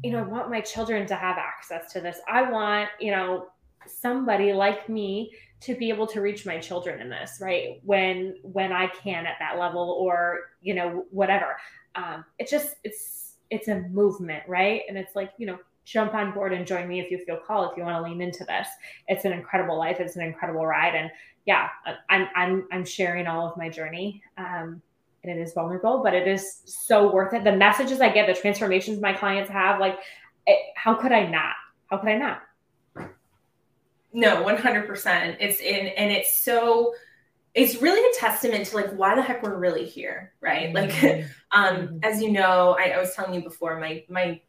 you 0.03 0.12
know, 0.12 0.20
I 0.20 0.24
want 0.24 0.50
my 0.50 0.62
children 0.62 1.06
to 1.08 1.15
have 1.15 1.38
access 1.38 1.91
to 1.94 2.01
this. 2.01 2.18
I 2.27 2.50
want, 2.50 2.89
you 3.00 3.12
know, 3.12 3.48
somebody 3.88 4.53
like 4.53 4.89
me 4.89 5.32
to 5.62 5.75
be 5.75 5.89
able 5.89 6.08
to 6.08 6.22
reach 6.22 6.46
my 6.46 6.58
children 6.58 7.01
in 7.01 7.10
this, 7.10 7.39
right? 7.41 7.80
When 7.84 8.36
when 8.41 8.72
I 8.72 8.88
can 8.88 9.25
at 9.25 9.36
that 9.39 9.60
level 9.60 9.98
or, 10.00 10.39
you 10.62 10.74
know, 10.74 11.06
whatever. 11.12 11.58
Um, 11.96 12.25
it's 12.39 12.51
just 12.51 12.75
it's 12.84 13.36
it's 13.50 13.68
a 13.68 13.82
movement, 13.91 14.44
right? 14.48 14.82
And 14.88 14.98
it's 14.98 15.15
like, 15.15 15.32
you 15.38 15.46
know, 15.46 15.60
jump 15.84 16.13
on 16.13 16.32
board 16.32 16.53
and 16.53 16.65
join 16.65 16.88
me 16.88 17.00
if 17.00 17.12
you 17.12 17.20
feel 17.25 17.38
called, 17.46 17.72
if 17.72 17.77
you 17.77 17.84
want 17.84 17.98
to 17.98 18.10
lean 18.10 18.22
into 18.22 18.44
this. 18.46 18.68
It's 19.08 19.25
an 19.25 19.34
incredible 19.34 19.77
life. 19.77 20.00
It's 20.00 20.15
an 20.15 20.24
incredible 20.24 20.65
ride. 20.65 20.96
And 20.96 21.12
yeah, 21.46 21.70
I'm 22.10 22.27
I'm 22.36 22.68
I'm 22.72 22.86
sharing 22.86 23.27
all 23.27 23.48
of 23.48 23.58
my 23.58 23.70
journey. 23.70 24.24
Um, 24.38 24.82
and 25.24 25.38
it 25.38 25.42
is 25.42 25.54
vulnerable, 25.54 26.01
but 26.04 26.13
it 26.13 26.28
is 26.28 26.62
so 26.66 27.12
worth 27.12 27.34
it. 27.34 27.44
The 27.44 27.56
messages 27.56 28.01
I 28.01 28.10
get, 28.10 28.28
the 28.28 28.40
transformations 28.40 29.00
my 29.00 29.13
clients 29.13 29.50
have, 29.51 29.80
like, 29.80 29.98
it, 30.48 30.60
how 30.75 30.96
could 30.96 31.12
I 31.12 31.28
not? 31.28 31.56
How 31.88 31.98
could 31.98 32.10
I 32.10 32.18
not? 32.18 32.42
No, 34.13 34.44
100%. 34.44 35.38
It's 35.40 35.60
in, 35.60 35.88
and 35.88 36.12
it's 36.12 36.44
so, 36.44 36.94
it's 37.54 37.82
really 37.82 38.01
a 38.01 38.20
testament 38.20 38.66
to 38.68 38.75
like 38.75 38.92
why 38.94 39.16
the 39.16 39.22
heck 39.22 39.44
we're 39.44 39.58
really 39.58 39.86
here, 39.86 40.34
right? 40.42 40.74
Mm-hmm. 40.74 41.06
Like, 41.06 41.25
um, 41.51 41.75
mm-hmm. 41.75 41.98
as 42.04 42.22
you 42.22 42.32
know, 42.32 42.75
I, 42.80 42.90
I 42.90 43.00
was 43.00 43.13
telling 43.13 43.34
you 43.34 43.42
before, 43.42 43.80
my, 43.80 44.04
my 44.10 44.42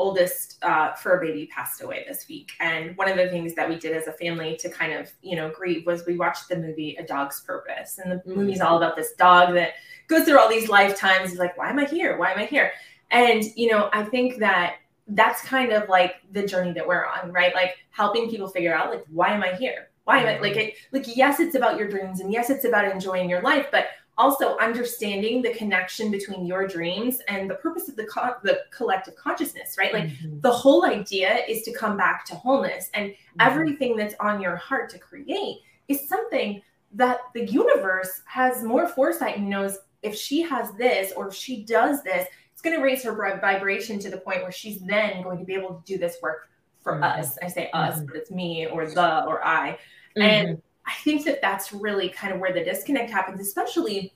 oldest 0.00 0.56
uh, 0.64 0.94
fur 0.94 1.20
baby 1.20 1.46
passed 1.54 1.82
away 1.82 2.04
this 2.08 2.26
week. 2.26 2.52
And 2.58 2.96
one 2.96 3.08
of 3.08 3.16
the 3.16 3.28
things 3.28 3.54
that 3.54 3.68
we 3.68 3.76
did 3.76 3.94
as 3.94 4.06
a 4.06 4.12
family 4.12 4.56
to 4.62 4.70
kind 4.70 4.94
of, 4.94 5.12
you 5.20 5.36
know, 5.36 5.50
grieve 5.50 5.84
was 5.86 6.06
we 6.06 6.16
watched 6.16 6.48
the 6.48 6.56
movie 6.56 6.96
A 6.98 7.04
Dog's 7.04 7.40
Purpose. 7.42 7.98
And 7.98 8.10
the 8.10 8.16
mm-hmm. 8.16 8.34
movie's 8.34 8.62
all 8.62 8.78
about 8.78 8.96
this 8.96 9.12
dog 9.12 9.54
that 9.54 9.74
goes 10.08 10.24
through 10.24 10.38
all 10.38 10.48
these 10.48 10.68
lifetimes. 10.70 11.30
He's 11.30 11.38
like, 11.38 11.56
why 11.58 11.68
am 11.68 11.78
I 11.78 11.84
here? 11.84 12.16
Why 12.16 12.32
am 12.32 12.38
I 12.38 12.46
here? 12.46 12.72
And, 13.10 13.44
you 13.56 13.70
know, 13.70 13.90
I 13.92 14.04
think 14.04 14.38
that 14.38 14.76
that's 15.08 15.42
kind 15.42 15.72
of 15.72 15.88
like 15.88 16.14
the 16.32 16.46
journey 16.46 16.72
that 16.72 16.86
we're 16.86 17.04
on, 17.04 17.30
right? 17.32 17.54
Like 17.54 17.76
helping 17.90 18.30
people 18.30 18.48
figure 18.48 18.74
out, 18.74 18.90
like, 18.90 19.04
why 19.12 19.34
am 19.34 19.42
I 19.42 19.52
here? 19.54 19.90
Why 20.04 20.20
am 20.20 20.26
I 20.26 20.38
like 20.40 20.56
it? 20.56 20.74
Like, 20.92 21.14
yes, 21.14 21.40
it's 21.40 21.54
about 21.54 21.78
your 21.78 21.88
dreams 21.88 22.20
and 22.20 22.32
yes, 22.32 22.48
it's 22.48 22.64
about 22.64 22.90
enjoying 22.90 23.28
your 23.28 23.42
life, 23.42 23.66
but 23.70 23.86
also 24.20 24.58
understanding 24.58 25.40
the 25.40 25.54
connection 25.54 26.10
between 26.10 26.44
your 26.44 26.66
dreams 26.66 27.20
and 27.28 27.48
the 27.48 27.54
purpose 27.54 27.88
of 27.88 27.96
the 27.96 28.04
co- 28.04 28.36
the 28.42 28.60
collective 28.70 29.16
consciousness 29.16 29.76
right 29.78 29.94
like 29.94 30.04
mm-hmm. 30.04 30.38
the 30.40 30.50
whole 30.50 30.84
idea 30.84 31.38
is 31.48 31.62
to 31.62 31.72
come 31.72 31.96
back 31.96 32.24
to 32.26 32.34
wholeness 32.34 32.90
and 32.92 33.10
mm-hmm. 33.10 33.40
everything 33.40 33.96
that's 33.96 34.14
on 34.20 34.40
your 34.40 34.56
heart 34.56 34.90
to 34.90 34.98
create 34.98 35.60
is 35.88 36.06
something 36.06 36.60
that 36.92 37.20
the 37.34 37.46
universe 37.46 38.22
has 38.26 38.62
more 38.62 38.86
foresight 38.86 39.38
and 39.38 39.48
knows 39.48 39.78
if 40.02 40.14
she 40.14 40.42
has 40.42 40.70
this 40.72 41.12
or 41.16 41.28
if 41.28 41.34
she 41.34 41.64
does 41.64 42.02
this 42.02 42.26
it's 42.52 42.60
going 42.60 42.76
to 42.76 42.82
raise 42.82 43.02
her 43.02 43.14
vibration 43.40 43.98
to 43.98 44.10
the 44.10 44.18
point 44.18 44.42
where 44.42 44.52
she's 44.52 44.80
then 44.80 45.22
going 45.22 45.38
to 45.38 45.44
be 45.46 45.54
able 45.54 45.74
to 45.74 45.82
do 45.86 45.96
this 45.96 46.18
work 46.22 46.50
for 46.82 46.92
mm-hmm. 46.92 47.04
us 47.04 47.38
i 47.42 47.48
say 47.48 47.70
us 47.72 47.96
mm-hmm. 47.96 48.06
but 48.06 48.16
it's 48.16 48.30
me 48.30 48.66
or 48.66 48.86
the 48.86 49.24
or 49.24 49.42
i 49.42 49.78
and 50.16 50.48
mm-hmm. 50.48 50.60
I 50.90 50.94
think 51.02 51.24
that 51.24 51.40
that's 51.40 51.72
really 51.72 52.08
kind 52.08 52.32
of 52.32 52.40
where 52.40 52.52
the 52.52 52.64
disconnect 52.64 53.10
happens, 53.10 53.40
especially 53.40 54.12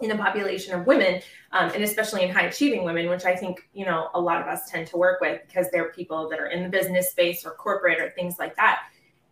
in 0.00 0.10
a 0.10 0.16
population 0.16 0.74
of 0.74 0.86
women, 0.86 1.20
um, 1.52 1.70
and 1.74 1.82
especially 1.82 2.22
in 2.22 2.30
high 2.30 2.46
achieving 2.46 2.84
women, 2.84 3.08
which 3.08 3.24
I 3.24 3.34
think 3.34 3.68
you 3.72 3.84
know 3.84 4.10
a 4.14 4.20
lot 4.20 4.40
of 4.40 4.48
us 4.48 4.68
tend 4.68 4.86
to 4.88 4.96
work 4.96 5.20
with 5.20 5.40
because 5.46 5.70
they're 5.70 5.90
people 5.92 6.28
that 6.28 6.40
are 6.40 6.48
in 6.48 6.62
the 6.62 6.68
business 6.68 7.10
space 7.10 7.44
or 7.44 7.52
corporate 7.52 8.00
or 8.00 8.10
things 8.10 8.38
like 8.38 8.56
that. 8.56 8.80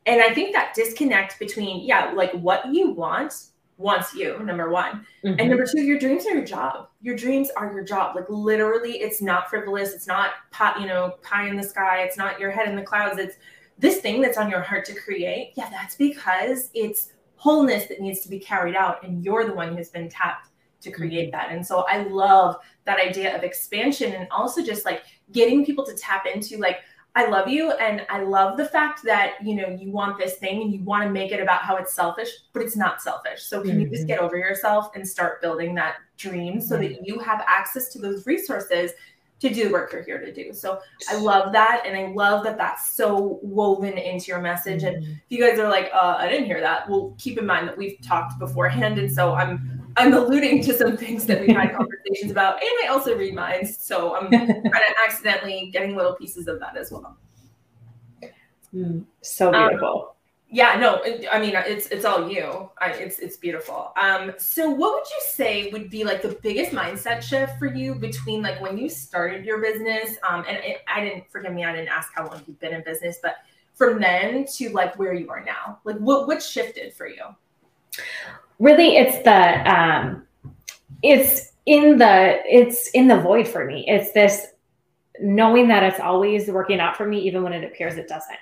And 0.07 0.23
I 0.23 0.33
think 0.33 0.55
that 0.55 0.75
disconnect 0.75 1.38
between 1.38 1.85
yeah, 1.85 2.12
like 2.14 2.33
what 2.33 2.73
you 2.73 2.90
want 2.90 3.35
wants 3.78 4.14
you 4.14 4.38
number 4.43 4.71
one. 4.71 5.05
Mm-hmm. 5.25 5.38
and 5.38 5.49
number 5.50 5.66
two 5.66 5.83
your 5.83 5.99
dreams 5.99 6.25
are 6.26 6.35
your 6.35 6.45
job. 6.45 6.88
Your 7.02 7.16
dreams 7.16 7.50
are 7.57 7.73
your 7.73 7.85
job. 7.85 8.16
Like 8.16 8.28
literally 8.28 9.00
it's 9.00 9.21
not 9.21 9.50
frivolous. 9.50 9.93
It's 9.93 10.07
not 10.07 10.31
pot 10.50 10.81
you 10.81 10.87
know 10.87 11.16
pie 11.23 11.49
in 11.49 11.57
the 11.57 11.62
sky. 11.62 12.02
It's 12.02 12.16
not 12.16 12.40
your 12.40 12.50
head 12.50 12.69
in 12.69 12.76
the 12.76 12.83
clouds. 12.83 13.19
It's 13.19 13.37
this 13.78 13.99
thing 13.99 14.21
that's 14.21 14.38
on 14.38 14.50
your 14.50 14.61
heart 14.61 14.85
to 14.87 14.95
create, 14.95 15.52
yeah, 15.56 15.68
that's 15.71 15.95
because 15.95 16.71
it's 16.75 17.12
wholeness 17.37 17.87
that 17.87 18.00
needs 18.00 18.21
to 18.21 18.28
be 18.28 18.38
carried 18.38 18.75
out. 18.75 19.04
And 19.04 19.25
you're 19.25 19.45
the 19.45 19.52
one 19.52 19.76
who's 19.76 19.90
been 19.90 20.09
tapped 20.09 20.49
to 20.80 20.90
create 20.90 21.33
that. 21.33 21.50
And 21.50 21.66
so 21.66 21.85
I 21.88 22.04
love 22.04 22.56
that 22.85 23.00
idea 23.00 23.37
of 23.37 23.42
expansion 23.42 24.12
and 24.12 24.28
also 24.30 24.62
just 24.62 24.85
like 24.85 25.02
getting 25.33 25.64
people 25.64 25.85
to 25.85 25.95
tap 25.95 26.26
into 26.26 26.59
like, 26.59 26.78
I 27.14 27.28
love 27.28 27.49
you 27.49 27.71
and 27.73 28.06
I 28.11 28.21
love 28.21 28.59
the 28.59 28.66
fact 28.66 29.00
that 29.04 29.37
you 29.42 29.54
know 29.54 29.68
you 29.68 29.90
want 29.90 30.18
this 30.18 30.35
thing 30.35 30.61
and 30.61 30.71
you 30.71 30.83
want 30.83 31.02
to 31.02 31.09
make 31.09 31.33
it 31.33 31.40
about 31.40 31.62
how 31.62 31.76
it's 31.76 31.95
selfish, 31.95 32.28
but 32.52 32.61
it's 32.61 32.76
not 32.76 33.00
selfish. 33.00 33.42
So 33.42 33.62
can 33.62 33.71
mm-hmm. 33.71 33.80
you 33.80 33.88
just 33.88 34.02
mm-hmm. 34.02 34.09
get 34.09 34.18
over 34.18 34.37
yourself 34.37 34.90
and 34.95 35.06
start 35.06 35.40
building 35.40 35.75
that 35.76 35.97
dream 36.18 36.61
so 36.61 36.76
that 36.76 36.90
mm-hmm. 36.90 37.04
you 37.04 37.18
have 37.21 37.42
access 37.47 37.90
to 37.95 37.99
those 37.99 38.26
resources 38.26 38.92
to 39.40 39.50
do 39.50 39.64
the 39.64 39.71
work 39.71 39.93
you're 39.93 40.02
here 40.02 40.19
to 40.19 40.33
do. 40.33 40.52
So 40.52 40.81
I 41.11 41.16
love 41.16 41.52
that. 41.52 41.83
And 41.87 41.97
I 41.97 42.12
love 42.12 42.43
that 42.45 42.57
that's 42.57 42.90
so 42.90 43.38
woven 43.43 43.99
into 43.99 44.26
your 44.26 44.40
message. 44.40 44.83
And 44.83 45.02
mm-hmm. 45.02 45.12
if 45.12 45.25
you 45.28 45.40
guys 45.40 45.59
are 45.59 45.69
like, 45.69 45.90
uh, 45.93 46.16
I 46.19 46.28
didn't 46.28 46.47
hear 46.47 46.61
that, 46.61 46.88
well, 46.88 47.14
keep 47.19 47.38
in 47.38 47.47
mind 47.47 47.69
that 47.69 47.76
we've 47.76 48.00
talked 48.02 48.38
beforehand. 48.38 48.99
And 48.99 49.12
so 49.12 49.35
I'm, 49.35 49.93
I'm 49.97 50.14
alluding 50.14 50.62
to 50.64 50.75
some 50.75 50.97
things 50.97 51.26
that 51.26 51.40
we've 51.40 51.55
had 51.55 51.75
conversations 51.76 52.31
about. 52.31 52.55
And 52.62 52.71
I 52.85 52.88
also 52.88 53.16
read 53.16 53.35
minds. 53.35 53.76
So 53.76 54.16
I'm 54.16 54.31
kind 54.31 54.57
of 54.57 54.95
accidentally 55.07 55.71
getting 55.73 55.97
little 55.97 56.14
pieces 56.14 56.49
of 56.49 56.59
that 56.61 56.76
as 56.76 56.90
well. 56.90 57.19
Mm, 58.75 59.05
so 59.21 59.52
beautiful. 59.52 60.09
Um, 60.09 60.15
yeah 60.49 60.76
no 60.79 61.03
i 61.33 61.41
mean 61.41 61.55
it's 61.57 61.88
it's 61.88 62.05
all 62.05 62.31
you. 62.31 62.71
I, 62.81 62.91
it's 62.91 63.19
it's 63.19 63.37
beautiful. 63.37 63.93
Um 64.00 64.33
so 64.38 64.71
what 64.71 64.95
would 64.95 65.09
you 65.11 65.23
say 65.26 65.71
would 65.73 65.91
be 65.91 66.05
like 66.05 66.23
the 66.23 66.38
biggest 66.43 66.73
mindset 66.73 67.23
shift 67.23 67.59
for 67.59 67.67
you 67.67 67.95
between 67.95 68.43
like 68.43 68.61
when 68.61 68.79
you 68.79 68.88
started 68.88 69.45
your 69.45 69.61
business 69.61 70.17
um 70.29 70.45
and 70.49 70.59
i 70.87 71.00
didn't 71.00 71.29
forgive 71.31 71.53
me 71.53 71.65
i 71.65 71.73
didn't 71.73 71.88
ask 71.88 72.12
how 72.15 72.29
long 72.29 72.43
you've 72.47 72.61
been 72.61 72.75
in 72.75 72.83
business 72.85 73.19
but 73.23 73.37
from 73.76 74.00
then 74.00 74.47
to 74.47 74.71
like 74.71 74.99
where 74.99 75.12
you 75.12 75.29
are 75.31 75.45
now 75.45 75.79
like 75.85 75.97
what 75.99 76.26
what 76.26 76.43
shifted 76.43 76.93
for 76.95 77.07
you? 77.07 77.23
Really 78.59 78.97
it's 78.97 79.23
the 79.23 79.71
um 79.71 80.26
it's 81.03 81.53
in 81.67 81.99
the 81.99 82.41
it's 82.47 82.88
in 82.91 83.07
the 83.07 83.21
void 83.21 83.47
for 83.47 83.65
me. 83.65 83.85
It's 83.87 84.12
this 84.12 84.47
knowing 85.21 85.69
that 85.69 85.83
it's 85.83 86.00
always 86.00 86.49
working 86.49 86.81
out 86.81 86.97
for 86.97 87.07
me 87.07 87.19
even 87.21 87.43
when 87.43 87.53
it 87.53 87.65
appears 87.65 87.97
it 87.97 88.07
doesn't 88.07 88.37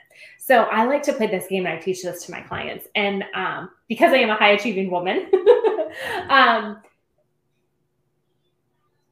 so 0.46 0.64
I 0.64 0.84
like 0.84 1.02
to 1.04 1.14
play 1.14 1.26
this 1.26 1.46
game 1.46 1.64
and 1.64 1.74
I 1.74 1.80
teach 1.80 2.02
this 2.02 2.26
to 2.26 2.30
my 2.30 2.42
clients. 2.42 2.86
And 2.94 3.24
um, 3.34 3.70
because 3.88 4.12
I 4.12 4.18
am 4.18 4.28
a 4.28 4.34
high 4.34 4.50
achieving 4.50 4.90
woman, 4.90 5.30
um, 6.28 6.82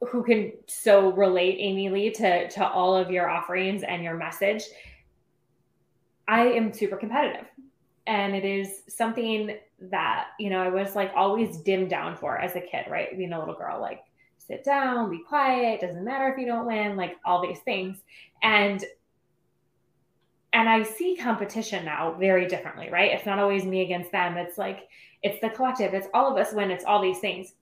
who 0.07 0.23
can 0.23 0.51
so 0.67 1.11
relate, 1.13 1.57
Amy 1.57 1.89
Lee, 1.89 2.11
to, 2.11 2.47
to 2.49 2.67
all 2.67 2.95
of 2.95 3.09
your 3.09 3.27
offerings 3.27 3.81
and 3.81 4.03
your 4.03 4.15
message, 4.15 4.61
I 6.27 6.49
am 6.49 6.71
super 6.71 6.97
competitive. 6.97 7.47
And 8.05 8.35
it 8.35 8.45
is 8.45 8.83
something 8.87 9.57
that, 9.89 10.27
you 10.39 10.51
know, 10.51 10.61
I 10.61 10.69
was 10.69 10.95
like 10.95 11.13
always 11.15 11.57
dimmed 11.57 11.89
down 11.89 12.15
for 12.15 12.37
as 12.37 12.55
a 12.55 12.61
kid, 12.61 12.85
right? 12.91 13.17
Being 13.17 13.33
a 13.33 13.39
little 13.39 13.55
girl, 13.55 13.81
like 13.81 14.01
sit 14.37 14.63
down, 14.63 15.09
be 15.09 15.23
quiet, 15.27 15.81
doesn't 15.81 16.05
matter 16.05 16.31
if 16.31 16.37
you 16.37 16.45
don't 16.45 16.67
win, 16.67 16.95
like 16.95 17.15
all 17.25 17.41
these 17.41 17.61
things. 17.61 17.97
And 18.43 18.85
and 20.63 20.69
I 20.69 20.81
see 20.81 21.17
competition 21.17 21.83
now 21.83 22.15
very 22.17 22.47
differently, 22.47 22.89
right? 22.89 23.11
It's 23.11 23.25
not 23.25 23.37
always 23.37 23.65
me 23.65 23.81
against 23.81 24.13
them. 24.13 24.37
It's 24.37 24.57
like 24.57 24.87
it's 25.21 25.41
the 25.41 25.49
collective. 25.49 25.93
It's 25.93 26.07
all 26.13 26.31
of 26.31 26.37
us 26.37 26.53
when 26.53 26.71
it's 26.71 26.85
all 26.85 27.01
these 27.01 27.19
things. 27.19 27.55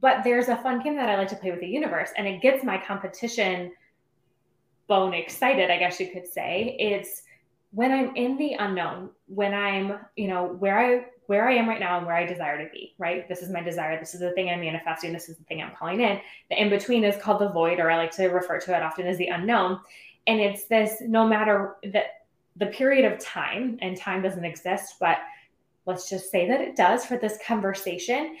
But 0.00 0.22
there's 0.22 0.46
a 0.46 0.56
fun 0.56 0.80
game 0.84 0.94
that 0.94 1.08
I 1.08 1.16
like 1.16 1.26
to 1.30 1.36
play 1.36 1.50
with 1.50 1.58
the 1.58 1.66
universe, 1.66 2.10
and 2.16 2.28
it 2.28 2.40
gets 2.40 2.62
my 2.62 2.78
competition 2.78 3.72
bone 4.86 5.14
excited, 5.14 5.68
I 5.68 5.78
guess 5.78 5.98
you 5.98 6.12
could 6.12 6.28
say. 6.28 6.76
It's 6.78 7.22
when 7.72 7.90
I'm 7.90 8.14
in 8.14 8.36
the 8.36 8.52
unknown, 8.52 9.10
when 9.26 9.52
I'm, 9.52 9.98
you 10.14 10.28
know, 10.28 10.46
where 10.46 10.78
I 10.78 11.06
where 11.26 11.48
I 11.48 11.54
am 11.54 11.68
right 11.68 11.80
now 11.80 11.96
and 11.96 12.06
where 12.06 12.14
I 12.14 12.24
desire 12.24 12.64
to 12.64 12.70
be, 12.70 12.94
right? 12.98 13.28
This 13.28 13.42
is 13.42 13.50
my 13.50 13.62
desire. 13.62 13.98
This 13.98 14.14
is 14.14 14.20
the 14.20 14.30
thing 14.32 14.48
I'm 14.48 14.60
manifesting. 14.60 15.12
This 15.12 15.28
is 15.28 15.38
the 15.38 15.44
thing 15.44 15.60
I'm 15.60 15.74
calling 15.74 16.00
in. 16.00 16.20
The 16.50 16.62
in 16.62 16.70
between 16.70 17.02
is 17.02 17.20
called 17.20 17.40
the 17.40 17.48
void, 17.48 17.80
or 17.80 17.90
I 17.90 17.96
like 17.96 18.12
to 18.12 18.28
refer 18.28 18.60
to 18.60 18.76
it 18.76 18.82
often 18.82 19.08
as 19.08 19.18
the 19.18 19.26
unknown 19.26 19.80
and 20.26 20.40
it's 20.40 20.64
this 20.66 21.02
no 21.02 21.26
matter 21.26 21.76
that 21.92 22.24
the 22.56 22.66
period 22.66 23.10
of 23.10 23.18
time 23.18 23.78
and 23.82 23.96
time 23.96 24.22
doesn't 24.22 24.44
exist 24.44 24.96
but 25.00 25.18
let's 25.86 26.08
just 26.08 26.30
say 26.30 26.48
that 26.48 26.60
it 26.60 26.76
does 26.76 27.04
for 27.04 27.18
this 27.18 27.38
conversation. 27.46 28.36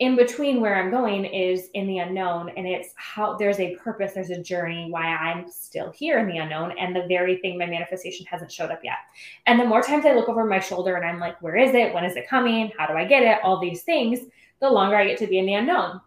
In 0.00 0.14
between 0.14 0.60
where 0.60 0.76
i'm 0.76 0.92
going 0.92 1.24
is 1.24 1.70
in 1.74 1.88
the 1.88 1.98
unknown 1.98 2.50
and 2.56 2.68
it's 2.68 2.90
how 2.94 3.36
there's 3.36 3.58
a 3.58 3.74
purpose 3.76 4.12
there's 4.12 4.30
a 4.30 4.40
journey 4.40 4.86
why 4.90 5.06
i'm 5.06 5.50
still 5.50 5.90
here 5.90 6.20
in 6.20 6.28
the 6.28 6.38
unknown 6.38 6.72
and 6.78 6.94
the 6.94 7.04
very 7.08 7.38
thing 7.38 7.58
my 7.58 7.66
manifestation 7.66 8.24
hasn't 8.26 8.52
showed 8.52 8.70
up 8.70 8.78
yet. 8.84 8.98
And 9.46 9.58
the 9.58 9.64
more 9.64 9.82
times 9.82 10.06
i 10.06 10.14
look 10.14 10.28
over 10.28 10.44
my 10.44 10.60
shoulder 10.60 10.94
and 10.94 11.04
i'm 11.04 11.18
like 11.18 11.42
where 11.42 11.56
is 11.56 11.74
it? 11.74 11.92
When 11.92 12.04
is 12.04 12.14
it 12.14 12.28
coming? 12.28 12.70
How 12.78 12.86
do 12.86 12.94
i 12.94 13.04
get 13.04 13.24
it? 13.24 13.40
All 13.42 13.60
these 13.60 13.82
things 13.82 14.20
the 14.60 14.70
longer 14.70 14.94
i 14.94 15.04
get 15.04 15.18
to 15.18 15.26
be 15.26 15.38
in 15.38 15.46
the 15.46 15.54
unknown. 15.54 16.00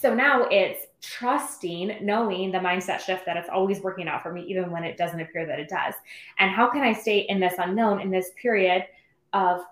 So 0.00 0.14
now 0.14 0.46
it's 0.48 0.86
trusting, 1.02 1.98
knowing 2.00 2.50
the 2.52 2.58
mindset 2.58 3.00
shift 3.00 3.26
that 3.26 3.36
it's 3.36 3.48
always 3.52 3.80
working 3.80 4.08
out 4.08 4.22
for 4.22 4.32
me, 4.32 4.42
even 4.44 4.70
when 4.70 4.84
it 4.84 4.96
doesn't 4.96 5.20
appear 5.20 5.44
that 5.44 5.58
it 5.58 5.68
does. 5.68 5.94
And 6.38 6.50
how 6.50 6.70
can 6.70 6.82
I 6.82 6.92
stay 6.92 7.20
in 7.28 7.40
this 7.40 7.54
unknown 7.58 8.00
in 8.00 8.10
this 8.10 8.30
period 8.40 8.86
of 9.32 9.62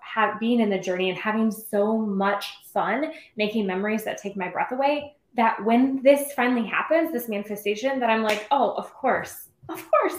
being 0.40 0.60
in 0.60 0.70
the 0.70 0.78
journey 0.78 1.08
and 1.08 1.18
having 1.18 1.50
so 1.50 1.96
much 1.96 2.58
fun, 2.64 3.12
making 3.36 3.66
memories 3.66 4.04
that 4.04 4.18
take 4.18 4.36
my 4.36 4.48
breath 4.48 4.72
away? 4.72 5.16
That 5.36 5.64
when 5.64 6.02
this 6.02 6.32
finally 6.32 6.66
happens, 6.66 7.12
this 7.12 7.28
manifestation, 7.28 8.00
that 8.00 8.10
I'm 8.10 8.22
like, 8.22 8.48
oh, 8.50 8.72
of 8.72 8.92
course, 8.92 9.48
of 9.68 9.88
course. 9.88 10.14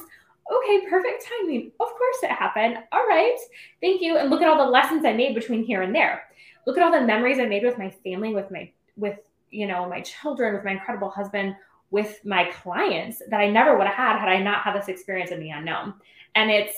Okay, 0.51 0.86
perfect 0.89 1.25
timing. 1.27 1.72
Of 1.80 1.88
course 1.88 2.18
it 2.24 2.32
happened. 2.32 2.77
All 2.91 3.06
right. 3.08 3.38
Thank 3.82 4.01
you. 4.01 4.18
And 4.18 4.30
look 4.30 4.41
at 4.41 4.48
all 4.48 4.58
the 4.58 4.72
lessons 4.72 5.06
I 5.06 5.13
made 5.13 5.36
between 5.36 5.63
here 5.63 5.82
and 5.82 5.94
there. 5.94 6.24
Look 6.65 6.77
at 6.77 6.84
all 6.84 6.91
the 6.91 7.06
memories 7.06 7.39
I 7.39 7.46
made 7.46 7.63
with 7.63 7.77
my 7.77 7.89
family, 7.89 8.34
with 8.34 8.51
my 8.51 8.72
with 8.98 9.20
you 9.51 9.67
know, 9.67 9.88
my 9.88 10.01
children, 10.01 10.55
with 10.55 10.63
my 10.63 10.72
incredible 10.72 11.10
husband, 11.10 11.55
with 11.91 12.24
my 12.25 12.46
clients 12.46 13.22
that 13.29 13.39
I 13.39 13.50
never 13.50 13.77
would 13.77 13.86
have 13.86 13.96
had 13.96 14.20
had 14.20 14.29
I 14.29 14.41
not 14.41 14.63
had 14.63 14.75
this 14.75 14.88
experience 14.88 15.31
in 15.31 15.39
the 15.39 15.50
unknown. 15.50 15.93
And 16.36 16.50
it's 16.50 16.74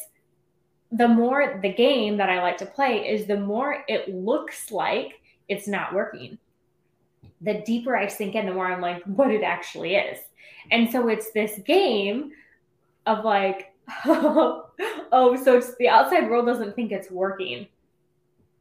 the 0.91 1.07
more 1.07 1.59
the 1.61 1.71
game 1.71 2.17
that 2.17 2.29
I 2.29 2.41
like 2.41 2.57
to 2.57 2.65
play 2.65 3.07
is 3.07 3.25
the 3.25 3.39
more 3.39 3.83
it 3.87 4.13
looks 4.13 4.71
like 4.71 5.21
it's 5.47 5.67
not 5.67 5.93
working. 5.93 6.37
The 7.41 7.61
deeper 7.65 7.95
I 7.95 8.07
sink 8.07 8.35
in, 8.35 8.45
the 8.45 8.53
more 8.53 8.71
I'm 8.71 8.81
like, 8.81 9.03
what 9.03 9.31
it 9.31 9.43
actually 9.43 9.95
is. 9.95 10.19
And 10.71 10.89
so 10.91 11.07
it's 11.09 11.31
this 11.31 11.59
game 11.65 12.31
of 13.05 13.25
like, 13.25 13.73
oh, 14.05 14.69
so 15.43 15.57
it's 15.57 15.75
the 15.75 15.89
outside 15.89 16.29
world 16.29 16.45
doesn't 16.45 16.75
think 16.75 16.91
it's 16.91 17.11
working. 17.11 17.67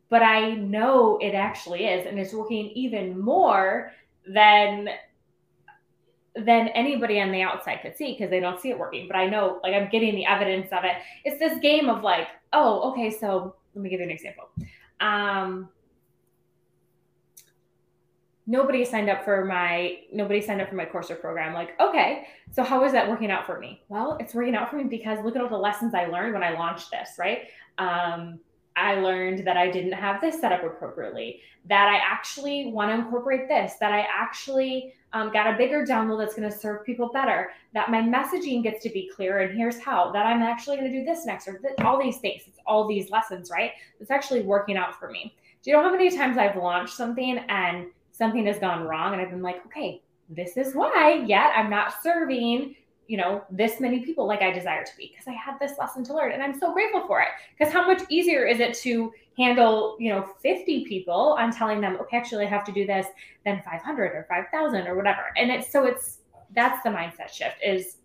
But 0.09 0.23
I 0.23 0.55
know 0.55 1.17
it 1.23 1.35
actually 1.35 1.87
is, 1.87 2.07
and 2.07 2.19
it's 2.19 2.35
working 2.35 2.71
even 2.71 3.19
more 3.19 3.93
then 4.27 4.89
than 6.35 6.69
anybody 6.69 7.21
on 7.21 7.31
the 7.31 7.43
outside 7.43 7.81
could 7.83 7.97
see 7.97 8.13
because 8.13 8.31
they 8.31 8.41
don't 8.41 8.59
see 8.59 8.71
it 8.71 8.79
working. 8.79 9.07
But 9.07 9.17
I 9.17 9.27
know, 9.27 9.61
like, 9.63 9.75
I'm 9.75 9.91
getting 9.91 10.15
the 10.15 10.25
evidence 10.25 10.69
of 10.73 10.85
it. 10.85 10.97
It's 11.25 11.39
this 11.39 11.59
game 11.61 11.91
of 11.91 12.03
like, 12.03 12.29
oh, 12.53 12.91
okay, 12.93 13.11
so 13.11 13.55
let 13.75 13.83
me 13.83 13.91
give 13.91 14.01
you 14.01 14.07
an 14.07 14.11
example. 14.11 14.49
Um, 15.01 15.69
nobody 18.47 18.85
signed 18.85 19.09
up 19.09 19.25
for 19.25 19.45
my 19.45 19.99
nobody 20.13 20.41
signed 20.41 20.61
up 20.61 20.69
for 20.69 20.75
my 20.75 20.85
course 20.85 21.11
or 21.11 21.15
program 21.15 21.55
like 21.55 21.79
okay 21.81 22.27
so 22.51 22.63
how 22.63 22.85
is 22.85 22.91
that 22.91 23.09
working 23.09 23.31
out 23.31 23.47
for 23.47 23.59
me 23.59 23.81
well 23.89 24.17
it's 24.19 24.35
working 24.35 24.57
out 24.57 24.69
for 24.69 24.77
me 24.77 24.85
because 24.85 25.25
look 25.25 25.37
at 25.37 25.43
all 25.43 25.49
the 25.49 25.57
lessons 25.57 25.95
i 25.95 26.07
learned 26.07 26.35
when 26.35 26.43
i 26.43 26.53
launched 26.53 26.91
this 26.91 27.11
right 27.19 27.43
um, 27.79 28.41
i 28.77 28.95
learned 28.95 29.47
that 29.47 29.57
i 29.57 29.71
didn't 29.71 29.93
have 29.93 30.21
this 30.21 30.41
set 30.41 30.53
up 30.53 30.65
appropriately 30.65 31.41
that 31.67 31.89
i 31.89 31.97
actually 31.97 32.71
want 32.73 32.91
to 32.91 32.95
incorporate 32.95 33.49
this 33.49 33.75
that 33.81 33.93
i 33.93 34.07
actually 34.13 34.95
um, 35.15 35.31
got 35.31 35.53
a 35.53 35.59
bigger 35.59 35.85
download 35.85 36.19
that's 36.19 36.35
going 36.35 36.51
to 36.51 36.57
serve 36.57 36.87
people 36.87 37.11
better 37.13 37.51
that 37.75 37.91
my 37.91 38.01
messaging 38.01 38.63
gets 38.63 38.83
to 38.83 38.89
be 38.89 39.11
clear 39.15 39.41
and 39.41 39.57
here's 39.57 39.79
how 39.79 40.11
that 40.11 40.27
i'm 40.27 40.43
actually 40.43 40.77
going 40.77 40.91
to 40.91 40.99
do 40.99 41.05
this 41.05 41.27
next 41.27 41.47
or 41.47 41.59
th- 41.59 41.75
all 41.81 42.03
these 42.03 42.19
things 42.19 42.43
it's 42.47 42.59
all 42.67 42.89
these 42.89 43.11
lessons 43.11 43.51
right? 43.51 43.73
It's 44.01 44.11
actually 44.11 44.43
working 44.43 44.77
out 44.77 44.99
for 44.99 45.11
me. 45.11 45.35
Do 45.63 45.71
you 45.71 45.77
know 45.77 45.83
how 45.83 45.93
many 45.93 46.17
times 46.17 46.39
i've 46.39 46.57
launched 46.57 46.95
something 46.95 47.39
and 47.49 47.87
something 48.11 48.47
has 48.47 48.59
gone 48.59 48.85
wrong 48.85 49.13
and 49.13 49.23
I've 49.23 49.31
been 49.31 49.43
like, 49.43 49.65
okay, 49.67 50.03
this 50.29 50.57
is 50.57 50.75
why 50.75 51.25
yet 51.27 51.53
I'm 51.57 51.71
not 51.71 52.03
serving, 52.03 52.77
you 53.13 53.19
know, 53.19 53.45
this 53.51 53.79
many 53.79 54.01
people 54.01 54.27
like 54.27 54.41
I 54.41 54.51
desire 54.51 54.83
to 54.83 54.97
be 54.97 55.13
because 55.13 55.29
I 55.29 55.33
had 55.33 55.61
this 55.61 55.77
lesson 55.79 56.03
to 56.05 56.15
learn 56.15 56.33
and 56.33 56.43
I'm 56.43 56.59
so 56.59 56.73
grateful 56.73 57.07
for 57.07 57.21
it. 57.21 57.29
Because 57.53 57.71
how 57.71 57.87
much 57.87 58.01
easier 58.09 58.47
is 58.47 58.59
it 58.59 58.73
to 58.85 59.13
handle, 59.37 59.99
you 60.01 60.11
know, 60.11 60.27
50 60.43 60.87
people 60.87 61.37
on 61.39 61.53
telling 61.53 61.83
them, 61.83 61.99
okay, 62.01 62.17
actually 62.17 62.47
I 62.47 62.49
have 62.49 62.65
to 62.65 62.73
do 62.73 62.87
this 62.87 63.07
than 63.45 63.61
500 63.67 64.13
or 64.13 64.25
5,000 64.31 64.87
or 64.87 64.97
whatever. 64.97 65.25
And 65.37 65.51
it's 65.51 65.71
so 65.71 65.85
it's 65.85 66.21
that's 66.55 66.83
the 66.85 66.89
mindset 66.89 67.29
shift 67.29 67.57
is 67.63 67.99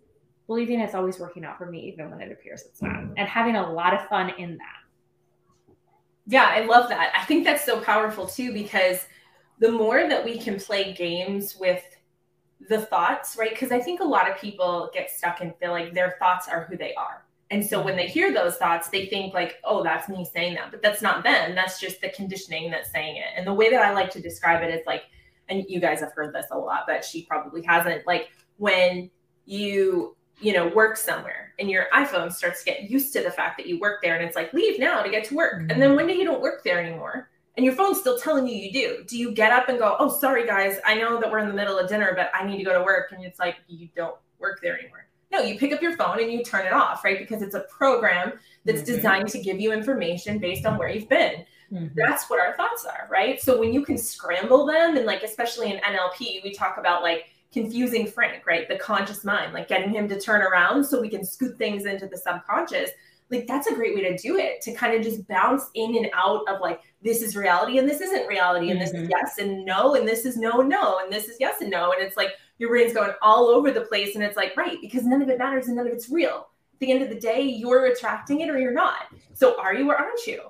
believing 0.46 0.78
it's 0.80 0.94
always 0.94 1.18
working 1.18 1.42
out 1.42 1.56
for 1.56 1.64
me 1.64 1.90
even 1.90 2.10
when 2.10 2.20
it 2.20 2.30
appears 2.30 2.64
it's 2.66 2.82
not 2.82 2.92
mm. 2.92 3.14
and 3.16 3.26
having 3.26 3.56
a 3.56 3.72
lot 3.72 3.94
of 3.94 4.06
fun 4.08 4.34
in 4.36 4.58
that. 4.58 5.76
Yeah, 6.26 6.50
I 6.50 6.66
love 6.66 6.90
that. 6.90 7.14
I 7.16 7.24
think 7.24 7.44
that's 7.44 7.64
so 7.64 7.80
powerful 7.80 8.26
too 8.26 8.52
because 8.52 9.06
the 9.58 9.72
more 9.72 10.06
that 10.06 10.22
we 10.22 10.38
can 10.38 10.60
play 10.60 10.92
games 10.92 11.56
with 11.58 11.82
the 12.68 12.80
thoughts, 12.80 13.36
right? 13.38 13.50
Because 13.50 13.70
I 13.70 13.80
think 13.80 14.00
a 14.00 14.04
lot 14.04 14.30
of 14.30 14.38
people 14.38 14.90
get 14.92 15.10
stuck 15.10 15.40
and 15.40 15.54
feel 15.56 15.70
like 15.70 15.94
their 15.94 16.16
thoughts 16.18 16.48
are 16.48 16.64
who 16.64 16.76
they 16.76 16.94
are. 16.94 17.24
And 17.50 17.64
so 17.64 17.82
when 17.82 17.96
they 17.96 18.06
hear 18.06 18.32
those 18.32 18.56
thoughts, 18.56 18.88
they 18.88 19.06
think 19.06 19.32
like, 19.32 19.56
oh, 19.64 19.82
that's 19.82 20.08
me 20.08 20.24
saying 20.24 20.54
that. 20.56 20.70
But 20.70 20.82
that's 20.82 21.00
not 21.00 21.24
them. 21.24 21.54
That's 21.54 21.80
just 21.80 22.00
the 22.00 22.10
conditioning 22.10 22.70
that's 22.70 22.90
saying 22.90 23.16
it. 23.16 23.28
And 23.36 23.46
the 23.46 23.54
way 23.54 23.70
that 23.70 23.80
I 23.80 23.92
like 23.92 24.10
to 24.10 24.20
describe 24.20 24.62
it 24.62 24.74
is 24.74 24.86
like, 24.86 25.04
and 25.48 25.64
you 25.66 25.80
guys 25.80 26.00
have 26.00 26.12
heard 26.12 26.34
this 26.34 26.46
a 26.50 26.58
lot, 26.58 26.84
but 26.86 27.04
she 27.04 27.22
probably 27.22 27.62
hasn't. 27.62 28.06
Like 28.06 28.28
when 28.58 29.10
you, 29.46 30.14
you 30.40 30.52
know, 30.52 30.68
work 30.68 30.98
somewhere 30.98 31.54
and 31.58 31.70
your 31.70 31.86
iPhone 31.94 32.30
starts 32.30 32.62
to 32.64 32.70
get 32.70 32.90
used 32.90 33.14
to 33.14 33.22
the 33.22 33.30
fact 33.30 33.56
that 33.56 33.66
you 33.66 33.80
work 33.80 34.02
there 34.02 34.14
and 34.14 34.24
it's 34.24 34.36
like, 34.36 34.52
leave 34.52 34.78
now 34.78 35.02
to 35.02 35.08
get 35.08 35.24
to 35.24 35.34
work. 35.34 35.54
Mm-hmm. 35.54 35.70
And 35.70 35.80
then 35.80 35.94
one 35.94 36.06
day 36.06 36.16
you 36.16 36.24
don't 36.24 36.42
work 36.42 36.62
there 36.64 36.84
anymore 36.84 37.30
and 37.58 37.64
your 37.64 37.74
phone's 37.74 37.98
still 37.98 38.16
telling 38.16 38.46
you 38.46 38.54
you 38.54 38.72
do. 38.72 39.04
Do 39.08 39.18
you 39.18 39.32
get 39.32 39.50
up 39.50 39.68
and 39.68 39.80
go, 39.80 39.96
oh, 39.98 40.08
sorry, 40.08 40.46
guys, 40.46 40.78
I 40.86 40.94
know 40.94 41.18
that 41.20 41.28
we're 41.28 41.40
in 41.40 41.48
the 41.48 41.54
middle 41.54 41.76
of 41.76 41.88
dinner, 41.88 42.12
but 42.14 42.30
I 42.32 42.46
need 42.46 42.56
to 42.58 42.62
go 42.62 42.72
to 42.72 42.84
work? 42.84 43.10
And 43.10 43.24
it's 43.24 43.40
like, 43.40 43.56
you 43.66 43.88
don't 43.96 44.14
work 44.38 44.60
there 44.62 44.78
anymore. 44.78 45.08
No, 45.32 45.40
you 45.40 45.58
pick 45.58 45.72
up 45.72 45.82
your 45.82 45.96
phone 45.96 46.20
and 46.20 46.30
you 46.32 46.44
turn 46.44 46.66
it 46.66 46.72
off, 46.72 47.02
right? 47.02 47.18
Because 47.18 47.42
it's 47.42 47.56
a 47.56 47.64
program 47.68 48.34
that's 48.64 48.82
mm-hmm. 48.82 48.94
designed 48.94 49.28
to 49.30 49.40
give 49.40 49.58
you 49.58 49.72
information 49.72 50.38
based 50.38 50.66
on 50.66 50.78
where 50.78 50.88
you've 50.88 51.08
been. 51.08 51.44
Mm-hmm. 51.72 51.88
That's 51.96 52.30
what 52.30 52.38
our 52.38 52.56
thoughts 52.56 52.84
are, 52.86 53.08
right? 53.10 53.42
So 53.42 53.58
when 53.58 53.72
you 53.72 53.84
can 53.84 53.98
scramble 53.98 54.64
them, 54.64 54.96
and 54.96 55.04
like, 55.04 55.24
especially 55.24 55.72
in 55.72 55.78
NLP, 55.80 56.44
we 56.44 56.52
talk 56.54 56.78
about 56.78 57.02
like, 57.02 57.24
confusing 57.50 58.06
Frank, 58.06 58.46
right? 58.46 58.68
The 58.68 58.76
conscious 58.76 59.24
mind, 59.24 59.52
like 59.52 59.68
getting 59.68 59.90
him 59.90 60.06
to 60.10 60.20
turn 60.20 60.42
around 60.42 60.84
so 60.84 61.00
we 61.00 61.08
can 61.08 61.24
scoot 61.24 61.56
things 61.56 61.86
into 61.86 62.06
the 62.06 62.16
subconscious 62.16 62.90
like 63.30 63.46
that's 63.46 63.66
a 63.66 63.74
great 63.74 63.94
way 63.94 64.02
to 64.02 64.16
do 64.16 64.36
it 64.38 64.60
to 64.62 64.72
kind 64.72 64.94
of 64.94 65.02
just 65.02 65.26
bounce 65.28 65.64
in 65.74 65.96
and 65.96 66.08
out 66.14 66.48
of 66.48 66.60
like 66.60 66.80
this 67.02 67.22
is 67.22 67.36
reality 67.36 67.78
and 67.78 67.88
this 67.88 68.00
isn't 68.00 68.26
reality 68.26 68.70
and 68.70 68.80
mm-hmm. 68.80 68.86
this 68.86 68.94
is 68.94 69.02
mm-hmm. 69.02 69.10
yes 69.10 69.38
and 69.38 69.64
no 69.64 69.94
and 69.94 70.08
this 70.08 70.24
is 70.24 70.36
no 70.36 70.60
and 70.60 70.68
no 70.68 70.98
and 71.02 71.12
this 71.12 71.28
is 71.28 71.36
yes 71.38 71.60
and 71.60 71.70
no. 71.70 71.92
And 71.92 72.02
it's 72.02 72.16
like 72.16 72.30
your 72.58 72.70
brain's 72.70 72.92
going 72.92 73.12
all 73.22 73.46
over 73.48 73.70
the 73.70 73.82
place 73.82 74.14
and 74.14 74.24
it's 74.24 74.36
like 74.36 74.56
right 74.56 74.78
because 74.80 75.04
none 75.04 75.22
of 75.22 75.28
it 75.28 75.38
matters 75.38 75.66
and 75.66 75.76
none 75.76 75.86
of 75.86 75.92
it's 75.92 76.08
real. 76.08 76.48
At 76.74 76.80
the 76.80 76.92
end 76.92 77.02
of 77.02 77.08
the 77.08 77.20
day 77.20 77.42
you're 77.42 77.86
attracting 77.86 78.40
it 78.40 78.50
or 78.50 78.58
you're 78.58 78.72
not. 78.72 79.06
So 79.34 79.60
are 79.60 79.74
you 79.74 79.88
or 79.90 79.96
aren't 79.96 80.26
you? 80.26 80.42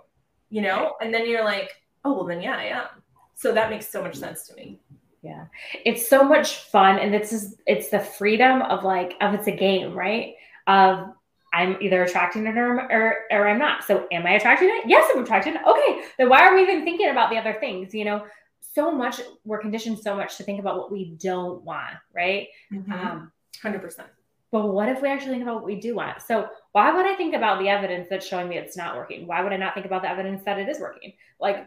You 0.50 0.62
know? 0.62 0.94
And 1.00 1.12
then 1.12 1.29
you're 1.29 1.44
like 1.44 1.70
oh 2.05 2.14
well 2.14 2.24
then 2.24 2.40
yeah 2.40 2.57
i 2.57 2.64
am. 2.64 2.87
So 3.35 3.52
that 3.52 3.70
makes 3.70 3.88
so 3.88 4.02
much 4.02 4.16
sense 4.16 4.46
to 4.48 4.55
me. 4.55 4.81
Yeah. 5.22 5.46
It's 5.85 6.09
so 6.09 6.22
much 6.22 6.57
fun 6.70 6.98
and 6.98 7.12
this 7.12 7.33
is 7.33 7.57
it's 7.66 7.90
the 7.90 8.00
freedom 8.00 8.62
of 8.62 8.85
like 8.85 9.14
of 9.20 9.35
it's 9.35 9.48
a 9.48 9.52
game 9.52 9.94
right? 9.94 10.35
Of 10.66 11.12
I'm 11.52 11.76
either 11.80 12.02
attracting 12.02 12.46
it 12.46 12.56
or, 12.56 12.80
or, 12.92 13.14
or 13.30 13.48
I'm 13.48 13.58
not. 13.58 13.84
So 13.84 14.06
am 14.12 14.26
I 14.26 14.32
attracting 14.32 14.68
it? 14.68 14.84
Yes, 14.87 15.11
I'm 15.14 15.22
attracting 15.22 15.54
it. 15.54 15.61
Okay, 15.66 16.02
then 16.18 16.28
why 16.28 16.46
are 16.46 16.54
we 16.54 16.62
even 16.62 16.84
thinking 16.84 17.08
about 17.08 17.30
the 17.30 17.37
other 17.37 17.56
things? 17.58 17.94
You 17.94 18.04
know, 18.04 18.26
so 18.74 18.90
much 18.90 19.20
we're 19.44 19.61
conditioned 19.61 19.98
so 19.98 20.14
much 20.14 20.37
to 20.37 20.42
think 20.42 20.61
about 20.61 20.76
what 20.76 20.92
we 20.92 21.16
don't 21.18 21.62
want, 21.62 21.96
right? 22.14 22.48
Mm-hmm. 22.72 22.92
Um, 22.92 23.32
100%. 23.62 24.04
But 24.50 24.68
what 24.68 24.88
if 24.88 25.02
we 25.02 25.08
actually 25.08 25.32
think 25.32 25.42
about 25.42 25.56
what 25.56 25.64
we 25.64 25.76
do 25.76 25.94
want? 25.96 26.22
So 26.22 26.48
why 26.72 26.94
would 26.94 27.06
I 27.06 27.14
think 27.14 27.34
about 27.34 27.61
the 27.61 27.68
evidence 27.68 28.08
that's 28.08 28.26
showing 28.26 28.48
me 28.48 28.56
it's 28.56 28.76
not 28.76 28.96
working? 28.96 29.26
Why 29.26 29.42
would 29.42 29.52
I 29.52 29.56
not 29.56 29.74
think 29.74 29.87
about 29.87 30.02
the 30.02 30.08
evidence 30.08 30.42
that 30.44 30.58
it 30.58 30.68
is 30.68 30.80
working? 30.80 31.12
Like, 31.38 31.66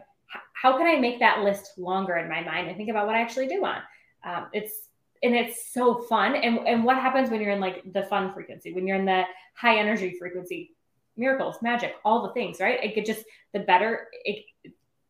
how 0.54 0.76
can 0.76 0.86
I 0.86 0.98
make 0.98 1.18
that 1.20 1.42
list 1.42 1.78
longer 1.78 2.16
in 2.16 2.28
my 2.28 2.42
mind 2.42 2.68
and 2.68 2.76
think 2.76 2.88
about 2.88 3.06
what 3.06 3.14
I 3.14 3.20
actually 3.20 3.46
do 3.46 3.62
want? 3.62 3.82
Um, 4.24 4.46
it's 4.52 4.88
and 5.22 5.34
it's 5.34 5.72
so 5.72 6.02
fun. 6.02 6.34
And 6.34 6.58
and 6.66 6.84
what 6.84 6.96
happens 6.96 7.30
when 7.30 7.40
you're 7.40 7.52
in 7.52 7.60
like 7.60 7.92
the 7.92 8.02
fun 8.04 8.32
frequency, 8.32 8.72
when 8.72 8.86
you're 8.86 8.96
in 8.96 9.04
the 9.04 9.24
high 9.54 9.78
energy 9.78 10.16
frequency, 10.18 10.72
miracles, 11.16 11.56
magic, 11.62 11.94
all 12.04 12.26
the 12.26 12.32
things, 12.32 12.60
right? 12.60 12.82
It 12.82 12.94
could 12.94 13.06
just 13.06 13.24
the 13.52 13.60
better 13.60 14.08
it 14.24 14.44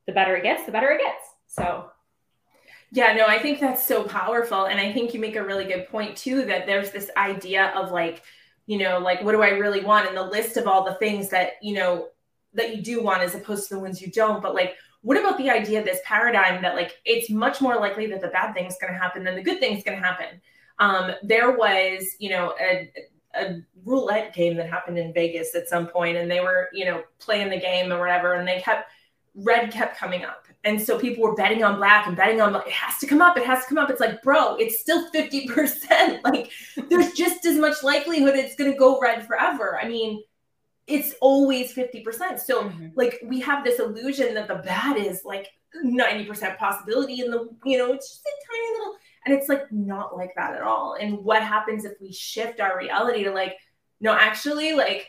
the 0.07 0.12
better 0.12 0.37
it 0.37 0.42
gets, 0.42 0.64
the 0.64 0.72
better 0.72 0.90
it 0.90 1.01
gets. 1.01 1.25
So 1.46 1.90
yeah, 2.90 3.14
no, 3.14 3.27
I 3.27 3.38
think 3.38 3.59
that's 3.59 3.87
so 3.87 4.05
powerful. 4.05 4.66
And 4.66 4.79
I 4.79 4.92
think 4.92 5.14
you 5.14 5.20
make 5.20 5.37
a 5.37 5.42
really 5.42 5.64
good 5.64 5.88
point 5.88 6.14
too 6.16 6.44
that 6.44 6.66
there's 6.66 6.90
this 6.90 7.11
idea 7.16 7.72
of 7.75 7.90
like, 7.90 8.22
you 8.66 8.79
know, 8.79 8.98
like 8.98 9.22
what 9.22 9.33
do 9.33 9.42
I 9.42 9.51
really 9.51 9.83
want? 9.83 10.09
And 10.09 10.16
the 10.16 10.22
list 10.22 10.59
of 10.59 10.66
all 10.66 10.85
the 10.85 10.94
things 10.96 11.31
that, 11.31 11.53
you 11.62 11.75
know, 11.75 12.09
that 12.53 12.77
you 12.77 12.83
do 12.83 13.03
want 13.03 13.22
as 13.22 13.35
opposed 13.35 13.68
to 13.68 13.75
the 13.75 13.81
ones 13.81 14.03
you 14.03 14.11
don't. 14.11 14.42
But 14.42 14.55
like 14.55 14.75
what 15.02 15.18
about 15.18 15.36
the 15.36 15.50
idea 15.50 15.78
of 15.80 15.84
this 15.84 16.00
paradigm 16.04 16.62
that 16.62 16.74
like 16.74 17.00
it's 17.04 17.28
much 17.28 17.60
more 17.60 17.76
likely 17.76 18.06
that 18.06 18.20
the 18.20 18.28
bad 18.28 18.54
thing 18.54 18.66
is 18.66 18.76
going 18.80 18.92
to 18.92 18.98
happen 18.98 19.24
than 19.24 19.34
the 19.34 19.42
good 19.42 19.58
thing 19.60 19.76
is 19.76 19.84
going 19.84 19.98
to 19.98 20.04
happen? 20.04 20.40
Um, 20.78 21.12
there 21.22 21.52
was, 21.52 22.16
you 22.18 22.30
know, 22.30 22.54
a, 22.60 22.90
a 23.34 23.60
roulette 23.84 24.34
game 24.34 24.56
that 24.56 24.68
happened 24.68 24.98
in 24.98 25.12
Vegas 25.12 25.54
at 25.54 25.68
some 25.68 25.86
point, 25.86 26.16
and 26.16 26.30
they 26.30 26.40
were, 26.40 26.68
you 26.72 26.84
know, 26.84 27.02
playing 27.18 27.50
the 27.50 27.58
game 27.58 27.92
or 27.92 27.98
whatever, 27.98 28.34
and 28.34 28.46
they 28.46 28.60
kept 28.60 28.90
red 29.34 29.72
kept 29.72 29.96
coming 29.96 30.24
up. 30.24 30.46
And 30.64 30.80
so 30.80 30.98
people 30.98 31.24
were 31.24 31.34
betting 31.34 31.64
on 31.64 31.76
black 31.76 32.06
and 32.06 32.16
betting 32.16 32.40
on 32.40 32.54
it 32.54 32.68
has 32.68 32.98
to 32.98 33.06
come 33.06 33.20
up, 33.20 33.36
it 33.36 33.44
has 33.44 33.62
to 33.62 33.68
come 33.68 33.78
up. 33.78 33.90
It's 33.90 34.00
like, 34.00 34.22
bro, 34.22 34.56
it's 34.56 34.80
still 34.80 35.10
50%. 35.10 36.20
Like 36.24 36.50
there's 36.88 37.12
just 37.12 37.44
as 37.46 37.56
much 37.56 37.82
likelihood 37.82 38.36
it's 38.36 38.54
gonna 38.54 38.76
go 38.76 39.00
red 39.00 39.26
forever. 39.26 39.78
I 39.80 39.88
mean, 39.88 40.22
it's 40.87 41.14
always 41.21 41.73
50%. 41.73 42.40
So 42.40 42.64
mm-hmm. 42.64 42.88
like 42.95 43.21
we 43.25 43.40
have 43.40 43.64
this 43.64 43.79
illusion 43.79 44.35
that 44.35 44.49
the 44.49 44.57
bad 44.57 44.97
is 44.97 45.23
like 45.25 45.49
90% 45.85 46.59
possibility 46.59 47.21
and 47.21 47.33
the 47.33 47.49
you 47.64 47.79
know 47.79 47.92
it's 47.92 48.09
just 48.11 48.27
a 48.27 48.53
tiny 48.53 48.79
little 48.79 48.95
and 49.25 49.35
it's 49.35 49.49
like 49.49 49.71
not 49.73 50.16
like 50.16 50.35
that 50.37 50.55
at 50.55 50.62
all. 50.62 50.97
And 51.01 51.18
what 51.18 51.42
happens 51.42 51.85
if 51.85 51.92
we 52.01 52.12
shift 52.12 52.61
our 52.61 52.77
reality 52.77 53.25
to 53.25 53.31
like 53.31 53.57
no 54.01 54.12
actually 54.12 54.75
like 54.75 55.09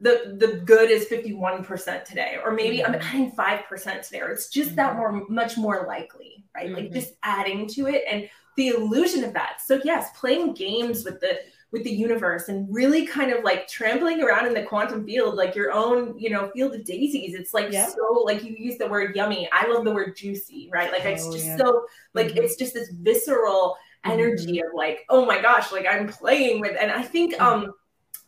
the 0.00 0.36
the 0.38 0.60
good 0.64 0.90
is 0.90 1.06
51% 1.06 2.04
today 2.04 2.38
or 2.44 2.52
maybe 2.52 2.78
mm-hmm. 2.78 2.94
I'm 2.94 3.00
adding 3.00 3.32
5% 3.32 4.02
today 4.02 4.20
or 4.20 4.30
it's 4.30 4.48
just 4.48 4.70
mm-hmm. 4.70 4.76
that 4.76 4.96
more 4.96 5.24
much 5.28 5.56
more 5.56 5.86
likely, 5.86 6.44
right? 6.54 6.70
Like 6.70 6.86
mm-hmm. 6.86 6.94
just 6.94 7.14
adding 7.22 7.66
to 7.68 7.86
it 7.86 8.04
and 8.10 8.28
the 8.56 8.68
illusion 8.68 9.24
of 9.24 9.32
that. 9.34 9.60
So 9.64 9.80
yes, 9.84 10.10
playing 10.18 10.54
games 10.54 11.04
with 11.04 11.20
the 11.20 11.38
with 11.70 11.84
the 11.84 11.90
universe 11.90 12.48
and 12.48 12.66
really 12.74 13.06
kind 13.06 13.30
of 13.30 13.44
like 13.44 13.68
trampling 13.68 14.22
around 14.22 14.46
in 14.46 14.54
the 14.54 14.62
quantum 14.62 15.04
field 15.04 15.34
like 15.34 15.54
your 15.54 15.70
own 15.70 16.18
you 16.18 16.30
know 16.30 16.50
field 16.54 16.74
of 16.74 16.84
daisies 16.84 17.34
it's 17.34 17.52
like 17.52 17.70
yep. 17.70 17.90
so 17.90 18.22
like 18.24 18.42
you 18.42 18.54
use 18.56 18.78
the 18.78 18.88
word 18.88 19.14
yummy 19.14 19.48
i 19.52 19.66
love 19.66 19.84
the 19.84 19.92
word 19.92 20.16
juicy 20.16 20.68
right 20.72 20.90
like 20.90 21.04
oh, 21.04 21.10
it's 21.10 21.28
just 21.28 21.44
yeah. 21.44 21.56
so 21.56 21.84
like 22.14 22.28
mm-hmm. 22.28 22.38
it's 22.38 22.56
just 22.56 22.72
this 22.72 22.90
visceral 23.02 23.76
energy 24.04 24.58
mm-hmm. 24.58 24.68
of 24.68 24.74
like 24.74 25.04
oh 25.10 25.26
my 25.26 25.40
gosh 25.42 25.70
like 25.70 25.86
i'm 25.86 26.08
playing 26.08 26.60
with 26.60 26.76
and 26.80 26.90
i 26.90 27.02
think 27.02 27.34
mm-hmm. 27.34 27.64
um 27.64 27.72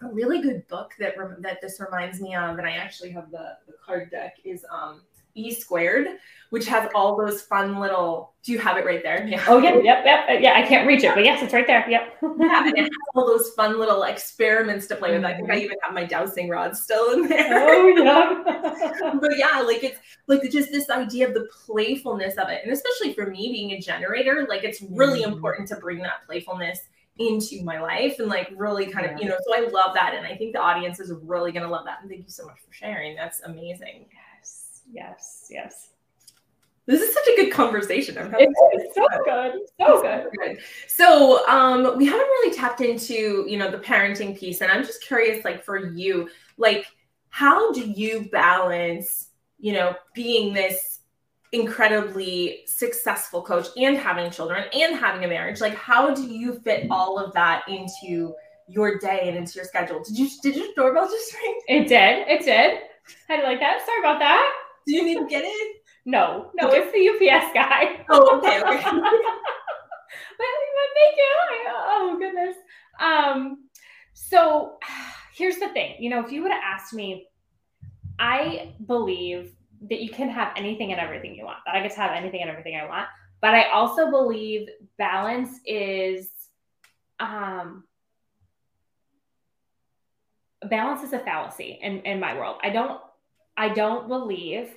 a 0.02 0.08
really 0.08 0.40
good 0.40 0.66
book 0.68 0.92
that 0.98 1.14
that 1.40 1.60
this 1.60 1.80
reminds 1.80 2.20
me 2.20 2.34
of 2.34 2.58
and 2.58 2.66
i 2.66 2.72
actually 2.72 3.10
have 3.10 3.30
the 3.30 3.56
the 3.66 3.74
card 3.84 4.10
deck 4.10 4.36
is 4.44 4.64
um 4.70 5.00
E 5.34 5.52
squared, 5.52 6.18
which 6.50 6.66
has 6.66 6.88
all 6.94 7.16
those 7.16 7.42
fun 7.42 7.78
little. 7.78 8.34
Do 8.42 8.52
you 8.52 8.58
have 8.58 8.76
it 8.76 8.84
right 8.84 9.02
there? 9.02 9.26
Yeah. 9.26 9.44
Oh 9.48 9.58
yeah, 9.58 9.76
yep, 9.76 10.04
yep, 10.04 10.26
uh, 10.28 10.32
yeah. 10.32 10.54
I 10.54 10.62
can't 10.62 10.86
reach 10.86 11.04
it, 11.04 11.14
but 11.14 11.24
yes, 11.24 11.42
it's 11.42 11.52
right 11.52 11.66
there. 11.66 11.88
Yep. 11.88 12.18
yeah, 12.22 12.66
and 12.66 12.76
it 12.76 12.82
has 12.82 12.90
all 13.14 13.26
those 13.26 13.50
fun 13.50 13.78
little 13.78 14.02
experiments 14.04 14.86
to 14.88 14.96
play 14.96 15.12
with. 15.12 15.24
I 15.24 15.34
think 15.34 15.50
I 15.50 15.54
mm-hmm. 15.54 15.64
even 15.64 15.76
have 15.82 15.94
my 15.94 16.04
dowsing 16.04 16.48
rod 16.48 16.76
still 16.76 17.12
in 17.12 17.28
there. 17.28 17.68
Oh 17.68 17.88
yeah. 17.88 19.12
but 19.20 19.36
yeah, 19.36 19.60
like 19.60 19.84
it's 19.84 19.98
like 20.26 20.42
just 20.50 20.72
this 20.72 20.88
idea 20.90 21.28
of 21.28 21.34
the 21.34 21.48
playfulness 21.66 22.36
of 22.36 22.48
it, 22.48 22.62
and 22.64 22.72
especially 22.72 23.14
for 23.14 23.26
me 23.26 23.52
being 23.52 23.72
a 23.72 23.80
generator, 23.80 24.46
like 24.48 24.64
it's 24.64 24.82
really 24.82 25.22
mm-hmm. 25.22 25.32
important 25.32 25.68
to 25.68 25.76
bring 25.76 25.98
that 25.98 26.26
playfulness 26.26 26.80
into 27.20 27.62
my 27.62 27.78
life 27.78 28.18
and 28.18 28.28
like 28.28 28.50
really 28.56 28.86
kind 28.86 29.06
of, 29.06 29.20
you 29.20 29.28
know, 29.28 29.36
so 29.44 29.54
I 29.54 29.68
love 29.68 29.94
that. 29.94 30.14
And 30.14 30.26
I 30.26 30.34
think 30.34 30.54
the 30.54 30.60
audience 30.60 30.98
is 30.98 31.12
really 31.22 31.52
going 31.52 31.64
to 31.64 31.68
love 31.68 31.84
that. 31.84 31.98
And 32.00 32.10
thank 32.10 32.24
you 32.24 32.30
so 32.30 32.46
much 32.46 32.58
for 32.66 32.72
sharing. 32.72 33.14
That's 33.14 33.42
amazing. 33.42 34.06
Yes, 34.10 34.59
yes, 34.90 35.46
yes. 35.50 35.90
This 36.86 37.02
is 37.02 37.14
such 37.14 37.26
a 37.28 37.36
good 37.36 37.52
conversation. 37.52 38.18
I'm 38.18 38.34
it's 38.34 38.94
so 38.94 39.06
good. 39.24 39.52
So 39.78 40.02
good. 40.02 40.26
good. 40.38 40.58
So 40.88 41.46
um 41.48 41.96
we 41.96 42.06
haven't 42.06 42.20
really 42.20 42.54
tapped 42.54 42.80
into, 42.80 43.46
you 43.48 43.56
know, 43.58 43.70
the 43.70 43.78
parenting 43.78 44.38
piece. 44.38 44.60
And 44.60 44.72
I'm 44.72 44.84
just 44.84 45.02
curious, 45.02 45.44
like 45.44 45.62
for 45.62 45.92
you, 45.92 46.28
like 46.56 46.86
how 47.28 47.72
do 47.72 47.82
you 47.82 48.28
balance, 48.32 49.28
you 49.58 49.72
know, 49.72 49.94
being 50.14 50.52
this 50.52 51.00
incredibly 51.52 52.62
successful 52.66 53.42
coach 53.42 53.66
and 53.76 53.96
having 53.96 54.30
children 54.30 54.64
and 54.72 54.96
having 54.96 55.24
a 55.24 55.28
marriage 55.28 55.60
like 55.60 55.74
how 55.74 56.14
do 56.14 56.24
you 56.24 56.60
fit 56.60 56.86
all 56.92 57.18
of 57.18 57.32
that 57.32 57.64
into 57.68 58.32
your 58.68 58.98
day 58.98 59.22
and 59.24 59.36
into 59.36 59.56
your 59.56 59.64
schedule 59.64 60.00
did 60.04 60.16
you 60.16 60.28
did 60.44 60.54
your 60.54 60.68
doorbell 60.76 61.08
just 61.08 61.34
ring 61.42 61.60
it 61.66 61.88
did 61.88 62.28
it 62.28 62.44
did 62.44 62.78
how 63.26 63.34
do 63.34 63.42
you 63.42 63.48
like 63.48 63.58
that 63.58 63.84
sorry 63.84 63.98
about 63.98 64.20
that 64.20 64.52
do 64.86 64.94
you 64.94 65.04
need 65.04 65.18
to 65.18 65.26
get 65.26 65.44
it 65.44 65.76
no 66.06 66.50
no 66.60 66.68
it's 66.70 66.92
the 66.92 67.08
UPS 67.08 67.52
guy. 67.54 68.04
Oh 68.08 68.38
okay 68.38 68.60
okay. 68.62 68.82
But, 70.38 70.46
but 70.76 70.90
thank 70.96 71.16
you 71.16 71.34
oh 71.68 72.16
goodness. 72.18 72.56
Um 73.00 73.68
so 74.14 74.78
here's 75.34 75.56
the 75.58 75.68
thing. 75.68 75.96
You 75.98 76.10
know 76.10 76.24
if 76.24 76.32
you 76.32 76.42
would 76.42 76.52
have 76.52 76.62
asked 76.64 76.92
me 76.92 77.26
i 78.18 78.74
believe 78.86 79.54
that 79.88 80.00
you 80.02 80.10
can 80.10 80.28
have 80.28 80.52
anything 80.56 80.92
and 80.92 81.00
everything 81.00 81.34
you 81.34 81.44
want, 81.44 81.58
that 81.64 81.74
I 81.74 81.80
get 81.80 81.92
to 81.92 82.00
have 82.00 82.12
anything 82.12 82.42
and 82.42 82.50
everything 82.50 82.76
I 82.76 82.86
want. 82.86 83.06
But 83.40 83.54
I 83.54 83.70
also 83.70 84.10
believe 84.10 84.68
balance 84.98 85.58
is 85.64 86.30
um 87.18 87.84
balance 90.68 91.02
is 91.02 91.14
a 91.14 91.18
fallacy 91.18 91.78
in, 91.80 92.00
in 92.00 92.20
my 92.20 92.34
world. 92.34 92.58
I 92.62 92.70
don't 92.70 93.00
I 93.60 93.68
don't 93.68 94.08
believe 94.08 94.70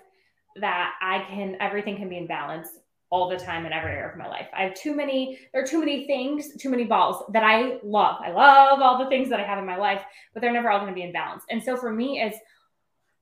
that 0.57 0.95
I 1.01 1.25
can 1.29 1.55
everything 1.61 1.95
can 1.95 2.09
be 2.09 2.17
in 2.17 2.27
balance 2.27 2.67
all 3.09 3.29
the 3.29 3.37
time 3.37 3.65
in 3.65 3.71
every 3.71 3.91
area 3.91 4.11
of 4.11 4.17
my 4.17 4.27
life. 4.27 4.47
I 4.53 4.63
have 4.63 4.75
too 4.75 4.93
many, 4.93 5.39
there 5.53 5.63
are 5.63 5.65
too 5.65 5.79
many 5.79 6.05
things, 6.05 6.51
too 6.59 6.69
many 6.69 6.83
balls 6.83 7.23
that 7.31 7.43
I 7.43 7.79
love. 7.81 8.17
I 8.21 8.31
love 8.31 8.81
all 8.81 8.97
the 9.01 9.07
things 9.07 9.29
that 9.29 9.39
I 9.39 9.43
have 9.43 9.57
in 9.57 9.65
my 9.65 9.77
life, 9.77 10.01
but 10.33 10.41
they're 10.41 10.51
never 10.51 10.69
all 10.69 10.79
going 10.79 10.91
to 10.91 10.95
be 10.95 11.03
in 11.03 11.13
balance. 11.13 11.43
And 11.49 11.63
so 11.63 11.77
for 11.77 11.93
me, 11.93 12.19
it's 12.19 12.37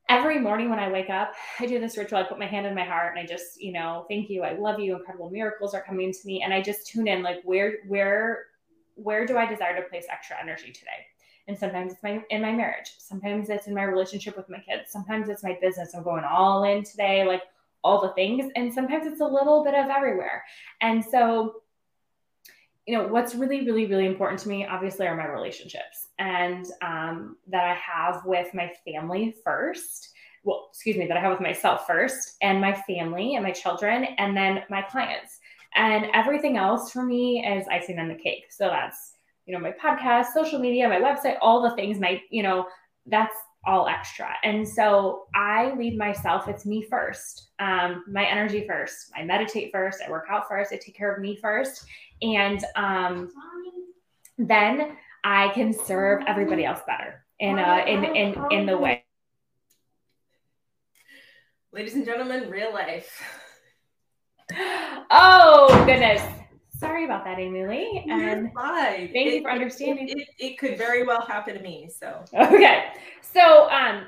every 0.10 0.39
morning 0.39 0.71
when 0.71 0.80
I 0.80 0.89
wake 0.89 1.12
up, 1.12 1.34
I 1.60 1.67
do 1.67 1.80
this 1.80 1.95
ritual. 1.95 2.19
I 2.19 2.24
put 2.24 2.39
my 2.39 2.47
hand 2.47 2.65
in 2.65 2.74
my 2.74 2.86
heart 2.86 3.15
and 3.15 3.24
I 3.24 3.32
just, 3.32 3.62
you 3.62 3.71
know, 3.71 4.06
thank 4.10 4.32
you. 4.32 4.41
I 4.41 4.54
love 4.54 4.80
you. 4.80 4.95
Incredible 4.95 5.30
miracles 5.30 5.76
are 5.76 5.84
coming 5.84 6.12
to 6.12 6.19
me. 6.26 6.41
And 6.41 6.54
I 6.54 6.62
just 6.62 6.88
tune 6.88 7.08
in 7.08 7.21
like 7.21 7.43
where, 7.43 7.76
where, 7.88 8.45
where 8.95 9.28
do 9.28 9.38
I 9.38 9.45
desire 9.45 9.76
to 9.76 9.88
place 9.89 10.06
extra 10.10 10.38
energy 10.41 10.71
today? 10.71 11.06
And 11.52 11.60
sometimes 11.60 11.92
it's 11.92 12.02
my 12.02 12.24
in 12.30 12.42
my 12.42 12.54
marriage. 12.54 12.94
Sometimes 12.98 13.50
it's 13.50 13.68
in 13.68 13.74
my 13.74 13.84
relationship 13.84 14.38
with 14.38 14.48
my 14.48 14.60
kids. 14.60 14.90
Sometimes 14.90 15.28
it's 15.28 15.44
my 15.44 15.58
business. 15.60 15.94
I'm 15.94 16.02
going 16.02 16.24
all 16.24 16.64
in 16.64 16.82
today, 16.82 17.28
like 17.28 17.42
all 17.84 18.02
the 18.02 18.14
things. 18.14 18.50
And 18.56 18.74
sometimes 18.74 19.06
it's 19.06 19.20
a 19.20 19.26
little 19.26 19.62
bit 19.62 19.74
of 19.74 19.90
everywhere. 19.90 20.46
And 20.80 21.04
so 21.04 21.56
you 22.88 22.98
know 22.98 23.06
what's 23.06 23.36
really 23.36 23.66
really 23.66 23.86
really 23.86 24.06
important 24.08 24.40
to 24.40 24.50
me 24.50 24.66
obviously 24.66 25.06
are 25.06 25.16
my 25.16 25.28
relationships 25.28 26.08
and 26.18 26.66
um, 26.82 27.38
that 27.48 27.64
i 27.64 27.76
have 27.76 28.26
with 28.26 28.52
my 28.56 28.72
family 28.84 29.36
first 29.44 30.10
well 30.44 30.70
excuse 30.72 30.98
me 30.98 31.06
that 31.06 31.16
i 31.16 31.20
have 31.20 31.32
with 31.32 31.40
myself 31.40 31.86
first 31.86 32.38
and 32.42 32.60
my 32.60 32.74
family 32.74 33.36
and 33.36 33.44
my 33.44 33.52
children 33.52 34.04
and 34.18 34.36
then 34.36 34.64
my 34.72 34.82
clients 34.82 35.38
and 35.76 36.08
everything 36.16 36.58
else 36.58 36.92
for 36.92 37.04
me 37.04 37.46
is 37.46 37.68
icing 37.68 38.00
on 38.00 38.08
the 38.08 38.16
cake 38.16 38.46
so 38.50 38.66
that's 38.66 39.14
you 39.52 39.58
know 39.58 39.64
my 39.64 39.74
podcast 39.84 40.28
social 40.34 40.60
media 40.60 40.88
my 40.88 41.00
website 41.00 41.38
all 41.42 41.62
the 41.62 41.76
things 41.76 42.00
my 42.00 42.22
you 42.30 42.42
know 42.42 42.66
that's 43.08 43.36
all 43.66 43.88
extra 43.88 44.30
and 44.44 44.68
so 44.68 45.26
i 45.36 45.74
lead 45.78 45.98
myself 45.98 46.48
it's 46.48 46.66
me 46.66 46.82
first 46.90 47.50
um, 47.60 48.04
my 48.08 48.26
energy 48.26 48.66
first 48.66 49.12
i 49.16 49.24
meditate 49.24 49.70
first 49.72 50.02
i 50.06 50.10
work 50.10 50.26
out 50.32 50.48
first 50.48 50.72
i 50.72 50.78
take 50.78 50.96
care 50.96 51.14
of 51.14 51.22
me 51.22 51.36
first 51.36 51.86
and 52.22 52.64
um, 52.76 53.30
then 54.38 54.98
I 55.24 55.50
can 55.50 55.74
serve 55.74 56.24
everybody 56.28 56.66
else 56.66 56.82
better 56.88 57.24
in 57.40 57.60
uh, 57.60 57.84
in 57.88 58.04
in 58.04 58.36
in 58.52 58.66
the 58.66 58.78
way. 58.78 59.04
Ladies 61.72 61.96
and 61.96 62.06
gentlemen, 62.06 62.50
real 62.50 62.74
life. 62.74 63.22
Oh 65.14 65.84
goodness. 65.86 66.40
Sorry 66.82 67.06
about 67.06 67.24
that, 67.26 67.38
Amy 67.38 67.67
Lee. 67.67 68.04
And 68.10 68.52
thank 68.56 69.15
it, 69.15 69.34
you 69.36 69.41
for 69.44 69.52
understanding. 69.52 70.10
It, 70.10 70.17
it, 70.17 70.28
it, 70.39 70.58
could 70.58 70.80
very 70.80 71.06
well 71.06 71.22
happen 71.22 71.54
to 71.54 71.62
me. 71.62 71.88
So 71.96 72.24
okay. 72.34 72.86
So 73.22 73.70
um 73.70 74.06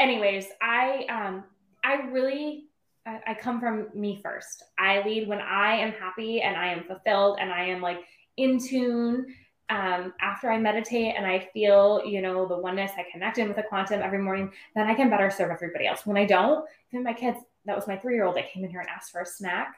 anyways, 0.00 0.48
I 0.60 1.06
um 1.08 1.44
I 1.84 2.08
really 2.10 2.64
I, 3.06 3.20
I 3.28 3.34
come 3.34 3.60
from 3.60 3.86
me 3.94 4.18
first. 4.20 4.64
I 4.80 5.00
lead 5.06 5.28
when 5.28 5.38
I 5.38 5.76
am 5.76 5.92
happy 5.92 6.42
and 6.42 6.56
I 6.56 6.72
am 6.72 6.82
fulfilled 6.82 7.38
and 7.40 7.52
I 7.52 7.66
am 7.66 7.80
like 7.80 8.00
in 8.36 8.58
tune. 8.58 9.26
Um, 9.70 10.12
after 10.20 10.50
I 10.50 10.58
meditate 10.58 11.14
and 11.16 11.24
I 11.24 11.48
feel, 11.54 12.02
you 12.04 12.20
know, 12.20 12.46
the 12.46 12.58
oneness, 12.58 12.90
I 12.98 13.06
connect 13.10 13.38
in 13.38 13.46
with 13.46 13.56
the 13.56 13.62
quantum 13.62 14.02
every 14.02 14.18
morning, 14.18 14.50
then 14.74 14.86
I 14.86 14.94
can 14.94 15.08
better 15.08 15.30
serve 15.30 15.50
everybody 15.50 15.86
else. 15.86 16.04
When 16.04 16.18
I 16.18 16.26
don't, 16.26 16.66
even 16.90 17.04
my 17.04 17.14
kids, 17.14 17.38
that 17.64 17.74
was 17.74 17.86
my 17.86 17.96
three 17.96 18.14
year 18.14 18.24
old 18.24 18.36
that 18.36 18.52
came 18.52 18.64
in 18.64 18.70
here 18.70 18.80
and 18.80 18.88
asked 18.90 19.12
for 19.12 19.22
a 19.22 19.26
snack. 19.26 19.76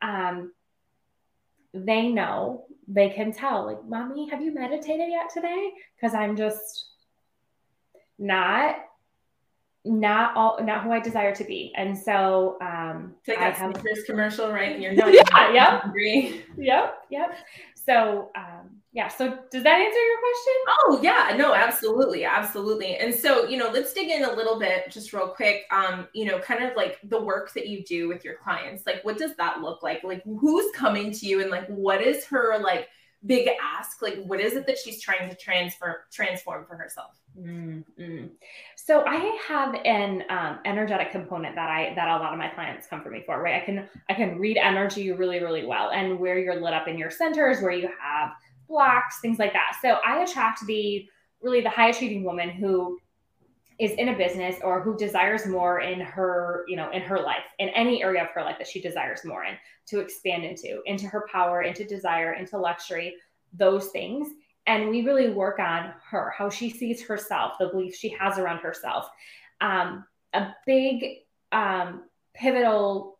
Um, 0.00 0.52
they 1.74 2.08
know, 2.08 2.64
they 2.86 3.10
can 3.10 3.32
tell, 3.32 3.66
like, 3.66 3.84
mommy, 3.84 4.28
have 4.30 4.40
you 4.40 4.54
meditated 4.54 5.08
yet 5.10 5.30
today? 5.32 5.72
Because 5.96 6.14
I'm 6.14 6.36
just 6.36 6.90
not 8.18 8.76
not 9.86 10.34
all 10.34 10.58
not 10.62 10.82
who 10.82 10.92
I 10.92 11.00
desire 11.00 11.34
to 11.34 11.44
be. 11.44 11.72
And 11.76 11.96
so 11.96 12.56
um 12.62 13.14
Take 13.26 13.38
I 13.38 13.50
have 13.50 13.74
commercial, 14.06 14.50
right? 14.50 14.72
And 14.72 14.82
you're 14.82 14.92
not 14.94 15.12
yeah, 15.12 15.52
yep. 15.52 15.94
yep, 16.56 17.04
yep. 17.10 17.36
So 17.86 18.30
um 18.34 18.80
yeah, 18.92 19.08
so 19.08 19.28
does 19.50 19.64
that 19.64 19.80
answer 19.80 19.98
your 19.98 20.18
question? 20.20 20.54
Oh 20.68 21.00
yeah, 21.02 21.36
no, 21.36 21.52
absolutely, 21.52 22.24
absolutely. 22.24 22.94
And 22.96 23.12
so, 23.12 23.44
you 23.48 23.56
know, 23.56 23.68
let's 23.72 23.92
dig 23.92 24.08
in 24.08 24.22
a 24.24 24.32
little 24.32 24.56
bit 24.56 24.88
just 24.88 25.12
real 25.12 25.26
quick. 25.26 25.64
Um, 25.72 26.06
you 26.14 26.26
know, 26.26 26.38
kind 26.38 26.62
of 26.62 26.76
like 26.76 26.98
the 27.02 27.20
work 27.20 27.52
that 27.54 27.66
you 27.66 27.82
do 27.82 28.06
with 28.06 28.24
your 28.24 28.36
clients. 28.36 28.86
Like 28.86 29.04
what 29.04 29.18
does 29.18 29.34
that 29.34 29.60
look 29.60 29.82
like? 29.82 30.04
Like 30.04 30.22
who's 30.22 30.70
coming 30.76 31.10
to 31.10 31.26
you 31.26 31.40
and 31.42 31.50
like 31.50 31.66
what 31.66 32.02
is 32.02 32.24
her 32.26 32.56
like 32.58 32.88
big 33.26 33.48
ask? 33.62 34.02
Like 34.02 34.22
what 34.24 34.40
is 34.40 34.54
it 34.54 34.66
that 34.66 34.78
she's 34.78 35.00
trying 35.00 35.28
to 35.28 35.36
transfer 35.36 36.04
transform 36.12 36.64
for 36.66 36.76
herself? 36.76 37.20
Mm-hmm. 37.38 38.26
So 38.76 39.04
I 39.06 39.38
have 39.48 39.74
an 39.84 40.24
um, 40.28 40.58
energetic 40.64 41.10
component 41.10 41.54
that 41.56 41.70
I 41.70 41.94
that 41.94 42.08
a 42.08 42.16
lot 42.18 42.32
of 42.32 42.38
my 42.38 42.48
clients 42.48 42.86
come 42.86 43.02
for 43.02 43.10
me 43.10 43.22
for, 43.26 43.40
right? 43.42 43.60
I 43.60 43.64
can 43.64 43.88
I 44.08 44.14
can 44.14 44.38
read 44.38 44.56
energy 44.56 45.10
really 45.12 45.40
really 45.40 45.66
well, 45.66 45.90
and 45.90 46.18
where 46.18 46.38
you're 46.38 46.60
lit 46.60 46.74
up 46.74 46.86
in 46.86 46.96
your 46.98 47.10
centers, 47.10 47.60
where 47.60 47.72
you 47.72 47.88
have 48.00 48.32
blocks, 48.68 49.20
things 49.20 49.38
like 49.38 49.52
that. 49.52 49.78
So 49.82 49.98
I 50.06 50.22
attract 50.22 50.66
the 50.66 51.06
really 51.42 51.60
the 51.60 51.70
high 51.70 51.88
achieving 51.88 52.24
woman 52.24 52.50
who 52.50 52.98
is 53.80 53.92
in 53.92 54.10
a 54.10 54.16
business 54.16 54.56
or 54.62 54.80
who 54.80 54.96
desires 54.96 55.46
more 55.46 55.80
in 55.80 56.00
her 56.00 56.64
you 56.68 56.76
know 56.76 56.90
in 56.92 57.02
her 57.02 57.20
life 57.20 57.44
in 57.58 57.68
any 57.70 58.02
area 58.02 58.22
of 58.22 58.28
her 58.28 58.42
life 58.42 58.56
that 58.58 58.68
she 58.68 58.80
desires 58.80 59.24
more 59.24 59.44
in 59.44 59.54
to 59.86 59.98
expand 59.98 60.44
into 60.44 60.80
into 60.86 61.06
her 61.06 61.26
power 61.30 61.62
into 61.62 61.84
desire 61.84 62.34
into 62.34 62.56
luxury 62.56 63.14
those 63.56 63.88
things. 63.88 64.28
And 64.66 64.88
we 64.88 65.02
really 65.02 65.30
work 65.30 65.58
on 65.58 65.92
her 66.10 66.32
how 66.36 66.48
she 66.50 66.70
sees 66.70 67.04
herself 67.06 67.54
the 67.58 67.68
beliefs 67.68 67.98
she 67.98 68.08
has 68.10 68.38
around 68.38 68.58
herself. 68.58 69.08
Um, 69.60 70.04
a 70.32 70.48
big 70.66 71.18
um, 71.52 72.04
pivotal 72.34 73.18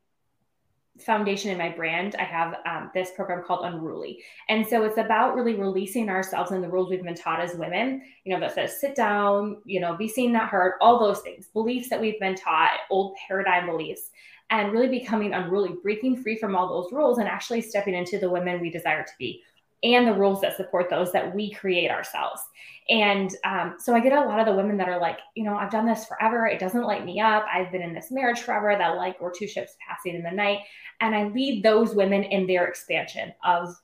foundation 0.99 1.51
in 1.51 1.59
my 1.59 1.69
brand 1.69 2.15
i 2.21 2.23
have 2.23 2.57
um, 2.67 2.91
this 2.95 3.11
program 3.17 3.43
called 3.45 3.65
unruly. 3.65 4.23
And 4.49 4.65
so 4.67 4.85
it's 4.85 4.99
about 4.99 5.35
really 5.35 5.55
releasing 5.55 6.09
ourselves 6.09 6.53
and 6.53 6.63
the 6.63 6.69
rules 6.69 6.89
we've 6.89 7.03
been 7.03 7.15
taught 7.15 7.41
as 7.41 7.57
women 7.57 8.03
you 8.25 8.33
know 8.33 8.41
that 8.41 8.55
says 8.55 8.81
sit 8.81 8.95
down 8.95 9.59
you 9.65 9.81
know 9.81 9.97
be 9.97 10.09
seen 10.09 10.33
not 10.33 10.49
heard 10.49 10.75
all 10.81 10.99
those 10.99 11.21
things 11.21 11.49
beliefs 11.53 11.89
that 11.89 12.01
we've 12.01 12.21
been 12.21 12.37
taught 12.37 12.79
old 12.91 13.17
paradigm 13.27 13.67
beliefs 13.67 14.11
and 14.51 14.73
really 14.73 14.89
becoming 14.89 15.33
unruly 15.33 15.75
breaking 15.83 16.23
free 16.23 16.37
from 16.37 16.55
all 16.55 16.69
those 16.69 16.93
rules 16.93 17.19
and 17.19 17.29
actually 17.29 17.61
stepping 17.61 17.95
into 17.95 18.19
the 18.19 18.31
women 18.31 18.61
we 18.61 18.71
desire 18.71 19.03
to 19.03 19.13
be 19.19 19.43
and 19.85 20.07
the 20.07 20.15
rules 20.15 20.41
that 20.41 20.57
support 20.57 20.89
those 20.91 21.13
that 21.13 21.35
we 21.35 21.53
create 21.53 21.91
ourselves. 21.91 22.41
And 22.89 23.31
um, 23.45 23.77
so 23.79 23.95
I 23.95 24.01
get 24.01 24.13
a 24.13 24.21
lot 24.21 24.41
of 24.41 24.47
the 24.47 24.55
women 24.55 24.77
that 24.79 24.89
are 24.89 25.01
like, 25.01 25.19
you 25.35 25.45
know, 25.45 25.57
I've 25.57 25.71
done 25.71 25.87
this 25.87 26.07
forever. 26.07 26.47
It 26.47 26.59
doesn't 26.59 26.83
light 26.83 27.05
me 27.05 27.21
up. 27.21 27.47
I've 27.53 27.71
been 27.71 27.83
in 27.83 27.95
this 27.95 28.11
marriage 28.11 28.41
forever 28.41 28.75
that 28.77 28.97
like 28.97 29.21
we're 29.21 29.33
two 29.33 29.47
ships 29.47 29.77
passing 29.87 30.15
in 30.15 30.23
the 30.23 30.31
night. 30.31 30.61
And 31.01 31.15
I 31.15 31.29
lead 31.29 31.63
those 31.63 31.95
women 31.95 32.25
in 32.25 32.47
their 32.47 32.67
expansion 32.67 33.33
of 33.45 33.75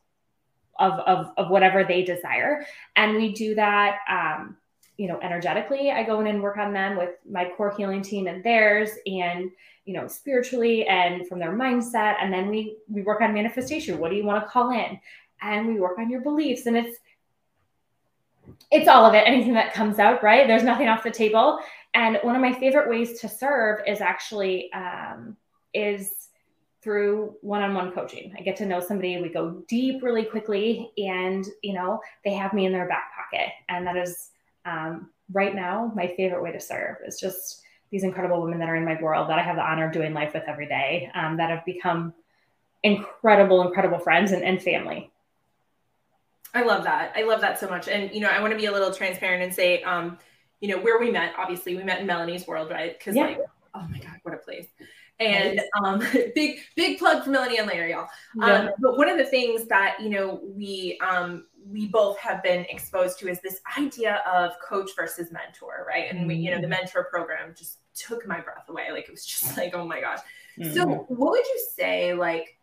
of 0.78 0.92
of, 1.00 1.32
of 1.36 1.50
whatever 1.50 1.84
they 1.84 2.02
desire. 2.02 2.64
And 2.96 3.16
we 3.16 3.32
do 3.32 3.54
that 3.54 3.98
um, 4.10 4.56
you 4.96 5.08
know, 5.08 5.18
energetically. 5.22 5.90
I 5.90 6.02
go 6.02 6.20
in 6.20 6.26
and 6.26 6.42
work 6.42 6.58
on 6.58 6.74
them 6.74 6.98
with 6.98 7.10
my 7.28 7.50
core 7.56 7.74
healing 7.74 8.02
team 8.02 8.26
and 8.26 8.44
theirs 8.44 8.90
and 9.06 9.50
you 9.86 9.94
know 9.94 10.06
spiritually 10.06 10.86
and 10.86 11.26
from 11.26 11.38
their 11.38 11.52
mindset 11.52 12.16
and 12.20 12.32
then 12.32 12.48
we 12.48 12.76
we 12.88 13.02
work 13.02 13.20
on 13.22 13.32
manifestation 13.32 13.98
what 13.98 14.10
do 14.10 14.16
you 14.16 14.24
want 14.24 14.44
to 14.44 14.48
call 14.48 14.70
in 14.70 15.00
and 15.42 15.66
we 15.66 15.80
work 15.80 15.98
on 15.98 16.10
your 16.10 16.20
beliefs 16.20 16.66
and 16.66 16.76
it's 16.76 16.98
it's 18.70 18.88
all 18.88 19.04
of 19.04 19.14
it 19.14 19.24
anything 19.26 19.54
that 19.54 19.74
comes 19.74 19.98
out 19.98 20.22
right? 20.22 20.46
There's 20.46 20.62
nothing 20.62 20.88
off 20.88 21.02
the 21.02 21.10
table. 21.10 21.58
And 21.94 22.18
one 22.22 22.36
of 22.36 22.42
my 22.42 22.52
favorite 22.52 22.88
ways 22.88 23.20
to 23.20 23.28
serve 23.28 23.80
is 23.86 24.00
actually 24.00 24.72
um, 24.72 25.36
is 25.74 26.28
through 26.82 27.34
one-on-one 27.42 27.92
coaching. 27.92 28.32
I 28.38 28.42
get 28.42 28.56
to 28.56 28.66
know 28.66 28.80
somebody 28.80 29.20
we 29.20 29.28
go 29.28 29.62
deep 29.68 30.02
really 30.02 30.24
quickly 30.24 30.92
and 30.96 31.44
you 31.62 31.74
know 31.74 32.00
they 32.24 32.32
have 32.34 32.52
me 32.52 32.66
in 32.66 32.72
their 32.72 32.88
back 32.88 33.12
pocket. 33.14 33.50
And 33.68 33.86
that 33.86 33.96
is 33.96 34.30
um, 34.64 35.10
right 35.32 35.54
now 35.54 35.92
my 35.94 36.12
favorite 36.16 36.42
way 36.42 36.52
to 36.52 36.60
serve 36.60 36.96
is 37.06 37.20
just 37.20 37.62
these 37.90 38.04
incredible 38.04 38.42
women 38.42 38.58
that 38.58 38.68
are 38.68 38.76
in 38.76 38.84
my 38.84 39.00
world 39.00 39.28
that 39.28 39.38
i 39.38 39.42
have 39.42 39.56
the 39.56 39.62
honor 39.62 39.86
of 39.86 39.92
doing 39.92 40.12
life 40.12 40.34
with 40.34 40.44
every 40.46 40.66
day 40.66 41.10
um, 41.14 41.36
that 41.36 41.50
have 41.50 41.64
become 41.64 42.12
incredible 42.82 43.62
incredible 43.62 43.98
friends 43.98 44.32
and, 44.32 44.42
and 44.42 44.62
family 44.62 45.10
I 46.54 46.62
love 46.62 46.84
that. 46.84 47.12
I 47.16 47.22
love 47.22 47.40
that 47.40 47.58
so 47.58 47.68
much. 47.68 47.88
And 47.88 48.12
you 48.12 48.20
know, 48.20 48.28
I 48.28 48.40
want 48.40 48.52
to 48.52 48.58
be 48.58 48.66
a 48.66 48.72
little 48.72 48.92
transparent 48.92 49.42
and 49.42 49.54
say, 49.54 49.82
um, 49.82 50.18
you 50.60 50.68
know, 50.68 50.78
where 50.80 50.98
we 50.98 51.10
met. 51.10 51.34
Obviously, 51.38 51.76
we 51.76 51.82
met 51.82 52.00
in 52.00 52.06
Melanie's 52.06 52.46
world, 52.46 52.70
right? 52.70 52.98
Because 52.98 53.16
yeah. 53.16 53.26
like, 53.26 53.40
oh 53.74 53.86
my 53.88 53.98
god, 53.98 54.16
what 54.22 54.34
a 54.34 54.38
place! 54.38 54.66
And 55.18 55.60
um, 55.82 55.98
big 56.34 56.60
big 56.76 56.98
plug 56.98 57.24
for 57.24 57.30
Melanie 57.30 57.58
and 57.58 57.66
Larry, 57.66 57.92
y'all. 57.92 58.08
Um. 58.40 58.70
But 58.78 58.96
one 58.96 59.08
of 59.08 59.18
the 59.18 59.24
things 59.24 59.66
that 59.66 60.00
you 60.00 60.10
know 60.10 60.40
we 60.42 60.98
um, 61.00 61.44
we 61.66 61.88
both 61.88 62.18
have 62.18 62.42
been 62.42 62.66
exposed 62.68 63.18
to 63.20 63.28
is 63.28 63.40
this 63.40 63.60
idea 63.78 64.22
of 64.30 64.52
coach 64.60 64.90
versus 64.96 65.30
mentor, 65.30 65.86
right? 65.86 66.10
And 66.10 66.26
we, 66.26 66.34
you 66.34 66.50
know, 66.50 66.56
the 66.56 66.62
mm-hmm. 66.62 66.70
mentor 66.70 67.04
program 67.10 67.54
just 67.56 67.78
took 67.94 68.26
my 68.26 68.40
breath 68.40 68.68
away. 68.68 68.90
Like 68.90 69.04
it 69.04 69.10
was 69.10 69.24
just 69.24 69.56
like, 69.56 69.74
oh 69.74 69.86
my 69.86 70.00
gosh. 70.00 70.20
Mm-hmm. 70.58 70.74
So, 70.74 70.86
what 70.86 71.30
would 71.30 71.46
you 71.46 71.66
say, 71.76 72.14
like? 72.14 72.56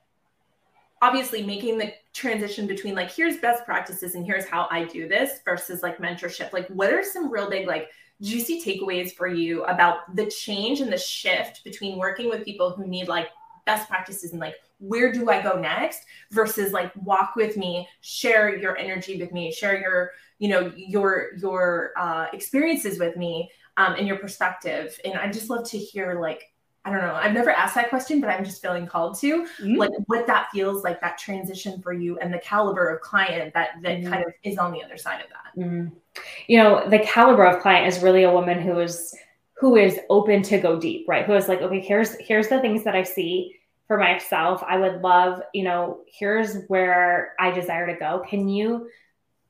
Obviously 1.02 1.44
making 1.44 1.78
the 1.78 1.94
transition 2.14 2.66
between 2.68 2.96
like 2.96 3.12
here's 3.12 3.38
best 3.38 3.66
practices 3.66 4.16
and 4.16 4.26
here's 4.26 4.48
how 4.48 4.68
I 4.72 4.86
do 4.86 5.08
this 5.08 5.40
versus 5.46 5.84
like 5.84 6.00
mentorship. 6.00 6.54
Like 6.54 6.68
what 6.70 6.92
are 6.92 7.04
some 7.04 7.32
real 7.32 7.50
big 7.50 7.68
like 7.68 7.90
juicy 8.22 8.62
takeaways 8.62 9.14
for 9.14 9.28
you 9.28 9.64
about 9.66 10.16
the 10.16 10.26
change 10.26 10.82
and 10.82 10.92
the 10.92 10.98
shift 10.98 11.64
between 11.64 11.98
working 11.98 12.30
with 12.30 12.44
people 12.44 12.72
who 12.72 12.88
need 12.88 13.08
like 13.08 13.30
best 13.66 13.88
practices 13.88 14.32
and 14.32 14.40
like 14.40 14.56
where 14.80 15.12
do 15.12 15.30
I 15.30 15.42
go 15.42 15.60
next 15.60 16.06
versus 16.32 16.72
like 16.72 16.92
walk 16.98 17.36
with 17.36 17.58
me, 17.58 17.88
share 18.02 18.56
your 18.56 18.78
energy 18.78 19.20
with 19.20 19.32
me, 19.32 19.52
share 19.52 19.80
your 19.80 20.12
you 20.40 20.50
know 20.50 20.72
your 20.76 21.36
your 21.38 21.92
uh, 21.98 22.28
experiences 22.34 23.00
with 23.00 23.18
me 23.18 23.50
um, 23.78 23.94
and 23.94 24.08
your 24.08 24.18
perspective. 24.18 25.00
And 25.06 25.16
I 25.16 25.32
just 25.32 25.50
love 25.50 25.68
to 25.70 25.78
hear 25.78 26.20
like 26.20 26.44
I 26.88 26.90
don't 26.90 27.02
know. 27.02 27.16
I've 27.16 27.34
never 27.34 27.50
asked 27.50 27.76
that 27.76 27.90
question, 27.90 28.22
but 28.22 28.30
I'm 28.30 28.46
just 28.46 28.62
feeling 28.62 28.88
called 28.88 29.20
to 29.20 29.44
mm-hmm. 29.44 29.76
like 29.76 29.92
what 30.06 30.26
that 30.28 30.48
feels 30.54 30.86
like 30.86 31.02
that 31.02 31.18
transition 31.18 31.82
for 31.82 31.92
you 31.92 32.18
and 32.20 32.34
the 32.34 32.40
caliber 32.40 32.88
of 32.90 33.02
client 33.02 33.54
that 33.54 33.72
that 33.82 33.98
mm-hmm. 33.98 34.10
kind 34.10 34.26
of 34.26 34.34
is 34.44 34.58
on 34.58 34.72
the 34.72 34.82
other 34.82 34.98
side 34.98 35.22
of 35.22 35.28
that. 35.30 35.62
Mm-hmm. 35.62 35.94
You 36.48 36.58
know, 36.60 36.90
the 36.90 37.00
caliber 37.00 37.46
of 37.46 37.62
client 37.62 37.88
is 37.88 38.02
really 38.02 38.24
a 38.24 38.32
woman 38.32 38.62
who 38.62 38.80
is 38.80 39.14
who 39.58 39.76
is 39.76 40.00
open 40.10 40.44
to 40.44 40.60
go 40.60 40.80
deep, 40.80 41.06
right? 41.10 41.26
Who 41.26 41.34
is 41.34 41.50
like, 41.50 41.62
okay, 41.62 41.82
here's 41.82 42.16
here's 42.20 42.48
the 42.48 42.62
things 42.62 42.86
that 42.86 42.96
I 42.96 43.04
see 43.04 43.56
for 43.88 43.98
myself. 43.98 44.64
I 44.66 44.78
would 44.78 45.02
love, 45.02 45.42
you 45.54 45.64
know, 45.64 46.02
here's 46.08 46.64
where 46.68 47.34
I 47.38 47.52
desire 47.52 47.88
to 47.88 48.00
go. 48.00 48.24
Can 48.30 48.48
you 48.48 48.88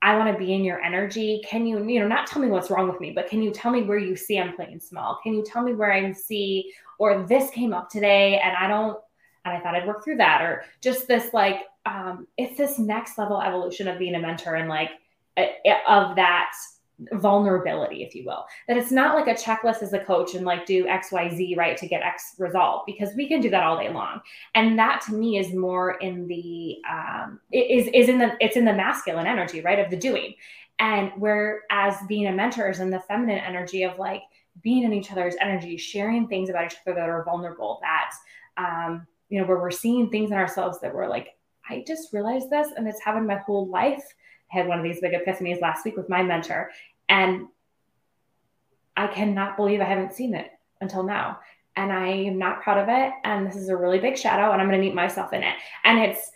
I 0.01 0.15
want 0.17 0.31
to 0.31 0.37
be 0.37 0.53
in 0.53 0.63
your 0.63 0.79
energy. 0.81 1.41
Can 1.47 1.65
you, 1.65 1.83
you 1.87 1.99
know, 1.99 2.07
not 2.07 2.27
tell 2.27 2.41
me 2.41 2.49
what's 2.49 2.69
wrong 2.69 2.87
with 2.87 2.99
me, 3.01 3.11
but 3.11 3.27
can 3.27 3.41
you 3.41 3.51
tell 3.51 3.71
me 3.71 3.83
where 3.83 3.97
you 3.97 4.15
see 4.15 4.39
I'm 4.39 4.55
playing 4.55 4.79
small? 4.79 5.19
Can 5.23 5.33
you 5.33 5.43
tell 5.43 5.63
me 5.63 5.73
where 5.73 5.91
I 5.91 6.11
see, 6.11 6.71
or 6.99 7.25
this 7.27 7.49
came 7.51 7.73
up 7.73 7.89
today 7.89 8.39
and 8.39 8.55
I 8.55 8.67
don't, 8.67 8.97
and 9.45 9.55
I 9.55 9.59
thought 9.61 9.75
I'd 9.75 9.87
work 9.87 10.03
through 10.03 10.17
that, 10.17 10.41
or 10.41 10.63
just 10.81 11.07
this 11.07 11.33
like, 11.33 11.61
um, 11.85 12.27
it's 12.37 12.57
this 12.57 12.79
next 12.79 13.17
level 13.17 13.41
evolution 13.41 13.87
of 13.87 13.97
being 13.97 14.15
a 14.15 14.19
mentor 14.19 14.55
and 14.55 14.67
like 14.67 14.91
of 15.87 16.15
that 16.15 16.51
vulnerability, 17.13 18.03
if 18.03 18.15
you 18.15 18.25
will. 18.25 18.45
That 18.67 18.75
it's 18.75 18.91
not 18.91 19.15
like 19.15 19.27
a 19.27 19.39
checklist 19.39 19.83
as 19.83 19.93
a 19.93 19.99
coach 19.99 20.33
and 20.33 20.43
like 20.43 20.65
do 20.65 20.87
X, 20.87 21.11
Y, 21.11 21.29
Z, 21.29 21.55
right, 21.55 21.77
to 21.77 21.87
get 21.87 22.01
X 22.01 22.33
result, 22.39 22.85
because 22.87 23.13
we 23.15 23.27
can 23.27 23.39
do 23.39 23.51
that 23.51 23.63
all 23.63 23.77
day 23.77 23.93
long. 23.93 24.19
And 24.55 24.79
that 24.79 25.01
to 25.05 25.13
me 25.13 25.37
is 25.37 25.53
more 25.53 25.91
in 25.99 26.27
the 26.27 26.77
um 26.91 27.39
is 27.53 27.87
is 27.93 28.09
in 28.09 28.17
the 28.17 28.35
it's 28.41 28.57
in 28.57 28.65
the 28.65 28.73
masculine 28.73 29.27
energy, 29.27 29.61
right, 29.61 29.79
of 29.79 29.91
the 29.91 29.95
doing. 29.95 30.33
And 30.79 31.11
whereas 31.17 31.95
being 32.07 32.27
a 32.27 32.31
mentor 32.31 32.69
is 32.69 32.79
in 32.79 32.89
the 32.89 32.99
feminine 33.01 33.39
energy 33.39 33.83
of 33.83 33.97
like 33.97 34.23
being 34.61 34.83
in 34.83 34.93
each 34.93 35.11
other's 35.11 35.35
energy, 35.39 35.77
sharing 35.77 36.27
things 36.27 36.49
about 36.49 36.65
each 36.65 36.77
other 36.85 36.95
that 36.95 37.09
are 37.09 37.23
vulnerable, 37.23 37.79
that 37.81 38.11
um, 38.57 39.05
you 39.29 39.39
know, 39.39 39.47
where 39.47 39.59
we're 39.59 39.71
seeing 39.71 40.09
things 40.09 40.31
in 40.31 40.37
ourselves 40.37 40.79
that 40.79 40.93
we're 40.93 41.07
like, 41.07 41.35
I 41.69 41.83
just 41.85 42.13
realized 42.13 42.49
this 42.49 42.69
and 42.75 42.87
it's 42.87 43.01
happened 43.01 43.27
my 43.27 43.37
whole 43.37 43.67
life 43.67 44.03
I 44.51 44.57
had 44.57 44.67
one 44.67 44.77
of 44.77 44.83
these 44.83 45.01
big 45.01 45.13
epiphanies 45.13 45.61
last 45.61 45.83
week 45.83 45.97
with 45.97 46.09
my 46.09 46.23
mentor, 46.23 46.71
and 47.09 47.47
I 48.95 49.07
cannot 49.07 49.57
believe 49.57 49.81
I 49.81 49.85
haven't 49.85 50.13
seen 50.13 50.33
it 50.33 50.51
until 50.81 51.03
now. 51.03 51.39
And 51.75 51.91
I 51.91 52.07
am 52.07 52.39
not 52.39 52.63
proud 52.63 52.79
of 52.79 52.89
it. 52.89 53.13
And 53.23 53.45
this 53.45 53.55
is 53.55 53.69
a 53.69 53.77
really 53.77 53.99
big 53.99 54.17
shadow, 54.17 54.51
and 54.51 54.61
I'm 54.61 54.67
going 54.67 54.79
to 54.79 54.85
meet 54.85 54.95
myself 54.95 55.33
in 55.33 55.43
it. 55.43 55.55
And 55.83 55.99
it's 55.99 56.31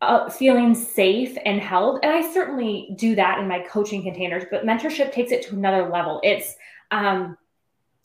uh, 0.00 0.28
feeling 0.28 0.74
safe 0.74 1.36
and 1.44 1.60
held. 1.60 2.00
And 2.02 2.12
I 2.12 2.32
certainly 2.32 2.94
do 2.96 3.14
that 3.16 3.38
in 3.38 3.48
my 3.48 3.60
coaching 3.60 4.02
containers, 4.02 4.44
but 4.50 4.64
mentorship 4.64 5.12
takes 5.12 5.32
it 5.32 5.42
to 5.48 5.54
another 5.54 5.88
level. 5.88 6.20
It's, 6.22 6.54
um, 6.90 7.36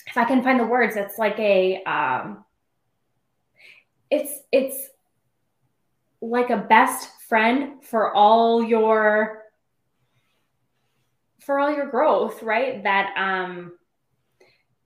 if 0.08 0.17
I 0.17 0.26
can 0.26 0.43
find 0.43 0.60
the 0.60 0.65
words, 0.65 0.95
it's 0.95 1.17
like 1.17 1.38
a, 1.39 1.84
um, 1.84 2.45
it's, 4.10 4.32
it's 4.52 4.89
like 6.21 6.50
a 6.50 6.58
best 6.58 7.10
friend 7.28 7.84
for 7.84 8.13
all 8.13 8.63
your 8.63 9.43
for 11.45 11.60
all 11.60 11.71
your 11.71 11.86
growth, 11.86 12.41
right? 12.41 12.84
That 12.84 13.13
um 13.17 13.74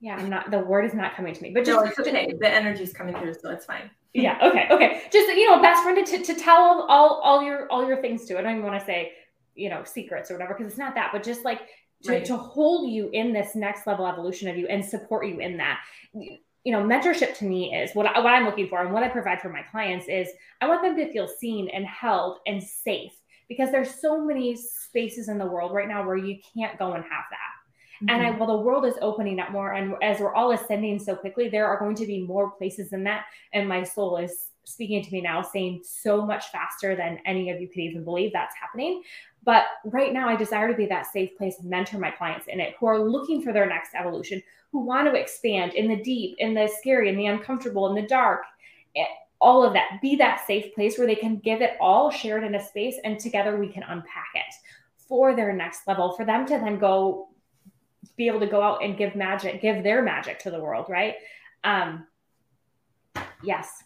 yeah, 0.00 0.16
I'm 0.16 0.30
not 0.30 0.50
the 0.50 0.58
word 0.58 0.84
is 0.84 0.94
not 0.94 1.16
coming 1.16 1.34
to 1.34 1.42
me, 1.42 1.50
but 1.50 1.64
just 1.64 1.78
no, 1.78 1.86
it's 1.86 1.98
okay. 1.98 2.32
The 2.38 2.48
energy's 2.48 2.92
coming 2.92 3.14
through, 3.16 3.34
so 3.34 3.50
it's 3.50 3.64
fine. 3.64 3.90
Yeah, 4.12 4.38
okay, 4.42 4.66
okay. 4.70 5.02
Just 5.10 5.28
you 5.34 5.48
know, 5.48 5.60
best 5.62 5.82
friend 5.82 6.06
to, 6.06 6.22
to 6.22 6.34
tell 6.34 6.86
all 6.88 7.20
all 7.22 7.42
your 7.42 7.66
all 7.70 7.86
your 7.86 8.00
things 8.00 8.26
to. 8.26 8.38
I 8.38 8.42
don't 8.42 8.52
even 8.52 8.64
want 8.64 8.78
to 8.78 8.84
say, 8.84 9.12
you 9.54 9.70
know, 9.70 9.84
secrets 9.84 10.30
or 10.30 10.34
whatever, 10.34 10.54
because 10.54 10.70
it's 10.70 10.78
not 10.78 10.94
that, 10.94 11.10
but 11.12 11.22
just 11.22 11.44
like 11.44 11.60
to, 12.04 12.12
right. 12.12 12.24
to 12.24 12.36
hold 12.36 12.90
you 12.90 13.10
in 13.12 13.32
this 13.32 13.54
next 13.54 13.86
level 13.86 14.06
evolution 14.06 14.48
of 14.48 14.56
you 14.56 14.66
and 14.68 14.84
support 14.84 15.26
you 15.26 15.40
in 15.40 15.56
that 15.58 15.80
you 16.64 16.72
know, 16.72 16.82
mentorship 16.82 17.36
to 17.38 17.44
me 17.44 17.74
is 17.74 17.94
what, 17.94 18.06
I, 18.06 18.20
what 18.20 18.34
I'm 18.34 18.44
looking 18.44 18.68
for 18.68 18.82
and 18.82 18.92
what 18.92 19.02
I 19.02 19.08
provide 19.08 19.40
for 19.40 19.48
my 19.48 19.62
clients 19.62 20.08
is 20.08 20.28
I 20.60 20.68
want 20.68 20.82
them 20.82 20.96
to 20.96 21.10
feel 21.12 21.26
seen 21.26 21.68
and 21.70 21.86
held 21.86 22.38
and 22.46 22.62
safe 22.62 23.12
because 23.48 23.70
there's 23.70 23.94
so 23.94 24.22
many 24.22 24.56
spaces 24.56 25.28
in 25.28 25.38
the 25.38 25.46
world 25.46 25.72
right 25.72 25.88
now 25.88 26.06
where 26.06 26.16
you 26.16 26.38
can't 26.54 26.78
go 26.78 26.92
and 26.92 27.02
have 27.04 27.24
that. 27.30 28.04
Mm-hmm. 28.04 28.10
And 28.10 28.22
I, 28.22 28.30
mm-hmm. 28.30 28.38
while 28.38 28.58
the 28.58 28.62
world 28.62 28.84
is 28.84 28.94
opening 29.00 29.40
up 29.40 29.52
more 29.52 29.72
and 29.72 29.94
as 30.02 30.20
we're 30.20 30.34
all 30.34 30.52
ascending 30.52 30.98
so 30.98 31.16
quickly, 31.16 31.48
there 31.48 31.66
are 31.66 31.78
going 31.78 31.96
to 31.96 32.06
be 32.06 32.22
more 32.22 32.50
places 32.50 32.90
than 32.90 33.04
that. 33.04 33.24
And 33.54 33.66
my 33.66 33.82
soul 33.82 34.18
is 34.18 34.50
speaking 34.64 35.02
to 35.02 35.12
me 35.12 35.22
now, 35.22 35.42
saying 35.42 35.80
so 35.82 36.24
much 36.24 36.46
faster 36.48 36.94
than 36.94 37.18
any 37.24 37.50
of 37.50 37.60
you 37.60 37.68
could 37.68 37.78
even 37.78 38.04
believe 38.04 38.32
that's 38.32 38.54
happening. 38.54 39.02
But 39.44 39.64
right 39.84 40.12
now, 40.12 40.28
I 40.28 40.36
desire 40.36 40.68
to 40.68 40.76
be 40.76 40.86
that 40.86 41.10
safe 41.12 41.36
place 41.36 41.56
mentor 41.62 41.98
my 41.98 42.10
clients 42.10 42.46
in 42.46 42.60
it 42.60 42.74
who 42.78 42.86
are 42.86 42.98
looking 42.98 43.42
for 43.42 43.52
their 43.52 43.66
next 43.66 43.94
evolution, 43.94 44.42
who 44.70 44.80
want 44.80 45.08
to 45.08 45.18
expand 45.18 45.74
in 45.74 45.88
the 45.88 46.02
deep, 46.02 46.36
in 46.38 46.54
the 46.54 46.70
scary, 46.78 47.08
in 47.08 47.16
the 47.16 47.26
uncomfortable, 47.26 47.88
in 47.88 47.94
the 47.94 48.06
dark, 48.06 48.42
eh, 48.96 49.04
all 49.40 49.64
of 49.64 49.72
that. 49.72 49.98
Be 50.02 50.14
that 50.16 50.46
safe 50.46 50.74
place 50.74 50.98
where 50.98 51.06
they 51.06 51.14
can 51.14 51.38
give 51.38 51.62
it 51.62 51.76
all, 51.80 52.10
share 52.10 52.38
it 52.38 52.44
in 52.44 52.54
a 52.54 52.62
space, 52.62 52.96
and 53.04 53.18
together 53.18 53.56
we 53.56 53.68
can 53.68 53.82
unpack 53.84 54.28
it 54.34 54.54
for 55.08 55.34
their 55.34 55.52
next 55.52 55.86
level, 55.86 56.12
for 56.12 56.24
them 56.24 56.46
to 56.46 56.58
then 56.58 56.78
go 56.78 57.28
be 58.16 58.26
able 58.26 58.40
to 58.40 58.46
go 58.46 58.62
out 58.62 58.84
and 58.84 58.98
give 58.98 59.14
magic, 59.16 59.62
give 59.62 59.82
their 59.82 60.02
magic 60.02 60.38
to 60.40 60.50
the 60.50 60.60
world, 60.60 60.86
right? 60.88 61.14
Um, 61.64 62.06
yes. 63.42 63.82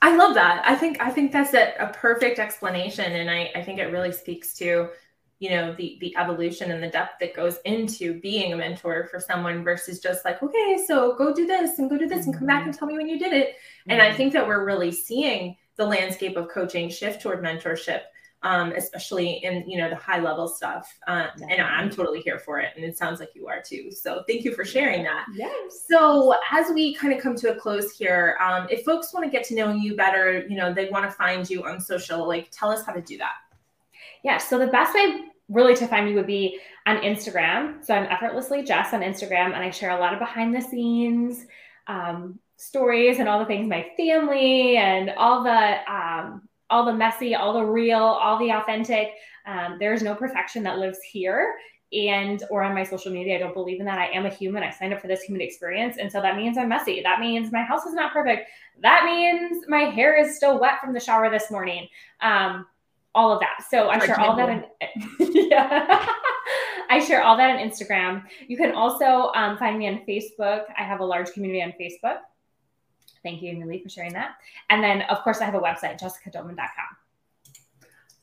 I 0.00 0.16
love 0.16 0.34
that. 0.34 0.62
I 0.64 0.74
think 0.76 1.00
I 1.00 1.10
think 1.10 1.32
that's 1.32 1.54
a, 1.54 1.74
a 1.78 1.88
perfect 1.88 2.38
explanation, 2.38 3.12
and 3.12 3.30
I, 3.30 3.50
I 3.54 3.62
think 3.62 3.78
it 3.78 3.86
really 3.86 4.12
speaks 4.12 4.54
to 4.54 4.90
you 5.38 5.50
know 5.50 5.72
the 5.74 5.98
the 6.00 6.16
evolution 6.16 6.70
and 6.70 6.82
the 6.82 6.88
depth 6.88 7.20
that 7.20 7.34
goes 7.34 7.58
into 7.64 8.20
being 8.20 8.52
a 8.52 8.56
mentor 8.56 9.08
for 9.10 9.20
someone 9.20 9.62
versus 9.62 10.00
just 10.00 10.24
like 10.24 10.42
okay 10.42 10.82
so 10.84 11.14
go 11.16 11.32
do 11.32 11.46
this 11.46 11.78
and 11.78 11.88
go 11.88 11.96
do 11.96 12.08
this 12.08 12.26
and 12.26 12.36
come 12.36 12.46
back 12.46 12.64
and 12.64 12.74
tell 12.74 12.88
me 12.88 12.96
when 12.96 13.08
you 13.08 13.18
did 13.18 13.32
it 13.32 13.50
mm-hmm. 13.50 13.92
and 13.92 14.02
i 14.02 14.08
mm-hmm. 14.08 14.16
think 14.16 14.32
that 14.32 14.46
we're 14.46 14.64
really 14.64 14.90
seeing 14.90 15.56
the 15.76 15.84
landscape 15.84 16.36
of 16.36 16.48
coaching 16.48 16.88
shift 16.88 17.22
toward 17.22 17.40
mentorship 17.42 18.02
um, 18.42 18.72
especially 18.72 19.40
in 19.44 19.68
you 19.68 19.78
know 19.78 19.90
the 19.90 19.96
high 19.96 20.20
level 20.20 20.46
stuff. 20.46 20.96
Uh, 21.06 21.28
and 21.48 21.60
i'm 21.60 21.90
totally 21.90 22.20
here 22.20 22.38
for 22.38 22.60
it 22.60 22.72
and 22.76 22.84
it 22.84 22.96
sounds 22.96 23.20
like 23.20 23.30
you 23.34 23.48
are 23.48 23.62
too. 23.62 23.90
So 23.90 24.22
thank 24.28 24.44
you 24.44 24.54
for 24.54 24.64
sharing 24.64 25.02
that. 25.04 25.26
Yes. 25.34 25.84
So 25.88 26.34
as 26.52 26.70
we 26.72 26.94
kind 26.94 27.12
of 27.12 27.20
come 27.20 27.34
to 27.36 27.52
a 27.52 27.56
close 27.58 27.90
here 27.90 28.36
um, 28.40 28.66
if 28.70 28.84
folks 28.84 29.12
want 29.12 29.24
to 29.24 29.30
get 29.30 29.44
to 29.48 29.54
know 29.54 29.72
you 29.72 29.96
better 29.96 30.46
you 30.48 30.56
know 30.56 30.72
they 30.72 30.88
want 30.88 31.04
to 31.04 31.10
find 31.10 31.48
you 31.48 31.64
on 31.64 31.80
social 31.80 32.26
like 32.26 32.48
tell 32.50 32.70
us 32.70 32.84
how 32.84 32.92
to 32.92 33.02
do 33.02 33.18
that. 33.18 33.34
Yeah. 34.22 34.38
So 34.38 34.58
the 34.58 34.66
best 34.66 34.94
way 34.94 35.24
really 35.48 35.74
to 35.74 35.86
find 35.86 36.06
me 36.06 36.14
would 36.14 36.26
be 36.26 36.60
on 36.86 36.98
Instagram. 36.98 37.84
So 37.84 37.94
I'm 37.94 38.04
effortlessly 38.04 38.62
Jess 38.62 38.92
on 38.92 39.00
Instagram, 39.00 39.46
and 39.46 39.56
I 39.56 39.70
share 39.70 39.90
a 39.90 40.00
lot 40.00 40.12
of 40.12 40.18
behind 40.18 40.54
the 40.54 40.60
scenes 40.60 41.46
um, 41.86 42.38
stories 42.56 43.18
and 43.18 43.28
all 43.28 43.38
the 43.38 43.46
things 43.46 43.68
my 43.68 43.86
family 43.96 44.76
and 44.76 45.10
all 45.16 45.42
the 45.42 45.92
um, 45.92 46.47
all 46.70 46.84
the 46.84 46.92
messy, 46.92 47.34
all 47.34 47.52
the 47.52 47.64
real, 47.64 47.98
all 47.98 48.38
the 48.38 48.50
authentic. 48.50 49.12
Um, 49.46 49.76
there's 49.78 50.02
no 50.02 50.14
perfection 50.14 50.62
that 50.64 50.78
lives 50.78 50.98
here 51.10 51.54
and 51.92 52.44
or 52.50 52.62
on 52.62 52.74
my 52.74 52.84
social 52.84 53.10
media. 53.10 53.36
I 53.36 53.38
don't 53.38 53.54
believe 53.54 53.80
in 53.80 53.86
that. 53.86 53.98
I 53.98 54.08
am 54.08 54.26
a 54.26 54.30
human. 54.30 54.62
I 54.62 54.70
signed 54.70 54.92
up 54.92 55.00
for 55.00 55.08
this 55.08 55.22
human 55.22 55.40
experience. 55.40 55.96
And 55.98 56.12
so 56.12 56.20
that 56.20 56.36
means 56.36 56.58
i'm 56.58 56.68
messy. 56.68 57.00
That 57.02 57.20
means 57.20 57.50
my 57.50 57.62
house 57.62 57.86
is 57.86 57.94
not 57.94 58.12
perfect. 58.12 58.48
That 58.82 59.04
means 59.04 59.64
my 59.68 59.84
hair 59.84 60.16
is 60.16 60.36
still 60.36 60.60
wet 60.60 60.80
from 60.80 60.92
the 60.92 61.00
shower 61.00 61.30
this 61.30 61.50
morning. 61.50 61.88
Um, 62.20 62.66
all 63.14 63.32
of 63.32 63.40
that. 63.40 63.64
So 63.68 63.88
i 63.88 63.98
share 63.98 64.20
all 64.20 64.36
that 64.36 64.48
in 64.50 64.64
yeah. 65.50 66.06
I 66.90 67.00
share 67.00 67.22
all 67.22 67.36
that 67.36 67.50
on 67.50 67.68
instagram. 67.68 68.24
You 68.46 68.56
can 68.56 68.72
also 68.72 69.30
um, 69.34 69.58
find 69.58 69.78
me 69.78 69.88
on 69.88 70.02
facebook. 70.08 70.64
I 70.76 70.84
have 70.84 71.00
a 71.00 71.04
large 71.04 71.32
community 71.32 71.62
on 71.62 71.72
facebook 71.80 72.18
thank 73.28 73.42
you 73.42 73.50
Amy 73.50 73.64
Lee 73.64 73.82
for 73.82 73.88
sharing 73.88 74.12
that 74.14 74.36
and 74.70 74.82
then 74.82 75.02
of 75.02 75.22
course 75.22 75.40
i 75.40 75.44
have 75.44 75.54
a 75.54 75.60
website 75.60 76.00
jessicadoman.com 76.00 76.96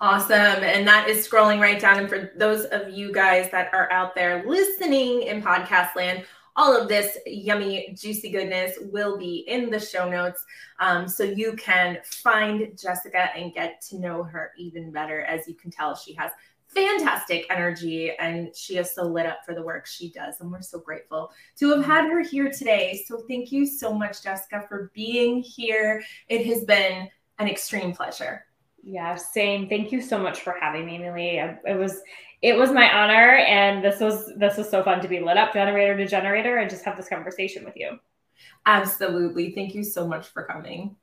Awesome. 0.01 0.61
And 0.61 0.85
that 0.87 1.07
is 1.07 1.25
scrolling 1.25 1.61
right 1.61 1.79
down. 1.79 1.99
And 1.99 2.09
for 2.09 2.31
those 2.35 2.65
of 2.65 2.89
you 2.89 3.13
guys 3.13 3.49
that 3.51 3.73
are 3.73 3.89
out 3.93 4.13
there 4.13 4.43
listening 4.45 5.23
in 5.23 5.41
podcast 5.41 5.95
land, 5.95 6.25
all 6.57 6.75
of 6.75 6.87
this 6.87 7.17
yummy, 7.25 7.95
juicy 7.97 8.29
goodness 8.29 8.77
will 8.91 9.17
be 9.17 9.45
in 9.47 9.69
the 9.69 9.79
show 9.79 10.09
notes. 10.09 10.43
Um, 10.79 11.07
so 11.07 11.23
you 11.23 11.53
can 11.53 11.99
find 12.03 12.77
Jessica 12.77 13.29
and 13.35 13.53
get 13.53 13.81
to 13.89 13.97
know 13.97 14.23
her 14.23 14.51
even 14.57 14.91
better. 14.91 15.21
As 15.21 15.47
you 15.47 15.53
can 15.53 15.71
tell, 15.71 15.95
she 15.95 16.13
has 16.13 16.31
fantastic 16.75 17.45
energy 17.49 18.11
and 18.19 18.55
she 18.55 18.77
is 18.77 18.93
so 18.93 19.03
lit 19.03 19.25
up 19.25 19.39
for 19.45 19.55
the 19.55 19.63
work 19.63 19.87
she 19.87 20.11
does. 20.11 20.41
And 20.41 20.51
we're 20.51 20.61
so 20.61 20.79
grateful 20.79 21.31
to 21.57 21.69
have 21.69 21.79
mm-hmm. 21.79 21.89
had 21.89 22.11
her 22.11 22.21
here 22.21 22.51
today. 22.51 23.03
So 23.07 23.23
thank 23.27 23.51
you 23.51 23.65
so 23.65 23.93
much, 23.93 24.21
Jessica, 24.21 24.65
for 24.67 24.91
being 24.93 25.41
here. 25.41 26.03
It 26.27 26.45
has 26.45 26.65
been 26.65 27.09
an 27.39 27.47
extreme 27.47 27.93
pleasure. 27.93 28.45
Yeah, 28.83 29.15
same. 29.15 29.67
Thank 29.67 29.91
you 29.91 29.99
so 30.01 30.19
much 30.19 30.41
for 30.41 30.55
having 30.59 30.85
me, 30.85 30.99
Millie. 30.99 31.37
It 31.37 31.77
was 31.77 32.01
it 32.43 32.55
was 32.55 32.71
my 32.71 32.93
honor, 32.93 33.37
and 33.37 33.83
this 33.83 33.99
was 33.99 34.31
this 34.37 34.57
was 34.57 34.69
so 34.69 34.83
fun 34.83 35.01
to 35.01 35.07
be 35.07 35.19
lit 35.19 35.37
up 35.37 35.53
generator 35.53 35.97
to 35.97 36.05
generator 36.05 36.57
and 36.57 36.69
just 36.69 36.85
have 36.85 36.95
this 36.95 37.09
conversation 37.09 37.65
with 37.65 37.75
you. 37.75 37.97
Absolutely. 38.67 39.53
Thank 39.53 39.73
you 39.73 39.83
so 39.83 40.07
much 40.07 40.27
for 40.27 40.43
coming. 40.43 40.95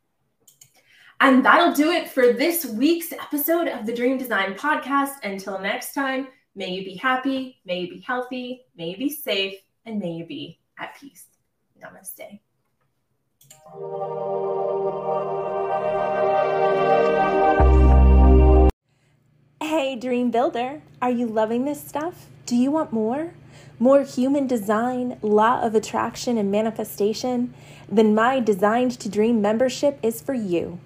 And 1.22 1.44
that'll 1.44 1.72
do 1.72 1.92
it 1.92 2.08
for 2.08 2.32
this 2.32 2.66
week's 2.66 3.12
episode 3.12 3.68
of 3.68 3.86
the 3.86 3.94
Dream 3.94 4.18
Design 4.18 4.54
Podcast. 4.54 5.22
Until 5.22 5.56
next 5.60 5.94
time, 5.94 6.26
may 6.56 6.70
you 6.70 6.84
be 6.84 6.96
happy, 6.96 7.60
may 7.64 7.78
you 7.78 7.90
be 7.90 8.00
healthy, 8.00 8.62
may 8.76 8.88
you 8.88 8.96
be 8.96 9.08
safe, 9.08 9.54
and 9.86 10.00
may 10.00 10.10
you 10.10 10.26
be 10.26 10.58
at 10.80 10.96
peace. 10.98 11.26
Namaste. 11.80 12.40
Hey, 19.62 19.94
Dream 19.94 20.32
Builder, 20.32 20.82
are 21.00 21.12
you 21.12 21.28
loving 21.28 21.66
this 21.66 21.80
stuff? 21.80 22.26
Do 22.46 22.56
you 22.56 22.72
want 22.72 22.92
more? 22.92 23.34
More 23.78 24.02
human 24.02 24.48
design, 24.48 25.20
law 25.22 25.62
of 25.62 25.76
attraction, 25.76 26.36
and 26.36 26.50
manifestation? 26.50 27.54
Then 27.88 28.12
my 28.12 28.40
Designed 28.40 28.98
to 28.98 29.08
Dream 29.08 29.40
membership 29.40 30.00
is 30.02 30.20
for 30.20 30.34
you. 30.34 30.80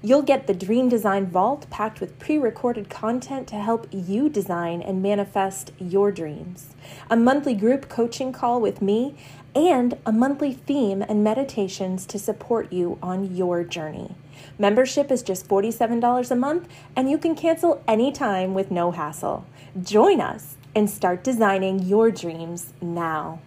You'll 0.00 0.22
get 0.22 0.46
the 0.46 0.54
Dream 0.54 0.88
Design 0.88 1.26
Vault 1.26 1.68
packed 1.70 2.00
with 2.00 2.20
pre 2.20 2.38
recorded 2.38 2.88
content 2.88 3.48
to 3.48 3.56
help 3.56 3.88
you 3.90 4.28
design 4.28 4.80
and 4.80 5.02
manifest 5.02 5.72
your 5.78 6.12
dreams, 6.12 6.68
a 7.10 7.16
monthly 7.16 7.54
group 7.54 7.88
coaching 7.88 8.32
call 8.32 8.60
with 8.60 8.80
me, 8.80 9.16
and 9.56 9.98
a 10.06 10.12
monthly 10.12 10.52
theme 10.52 11.02
and 11.02 11.24
meditations 11.24 12.06
to 12.06 12.18
support 12.18 12.72
you 12.72 12.96
on 13.02 13.34
your 13.34 13.64
journey. 13.64 14.14
Membership 14.56 15.10
is 15.10 15.24
just 15.24 15.48
$47 15.48 16.30
a 16.30 16.36
month, 16.36 16.68
and 16.94 17.10
you 17.10 17.18
can 17.18 17.34
cancel 17.34 17.82
anytime 17.88 18.54
with 18.54 18.70
no 18.70 18.92
hassle. 18.92 19.46
Join 19.82 20.20
us 20.20 20.56
and 20.76 20.88
start 20.88 21.24
designing 21.24 21.80
your 21.80 22.12
dreams 22.12 22.72
now. 22.80 23.40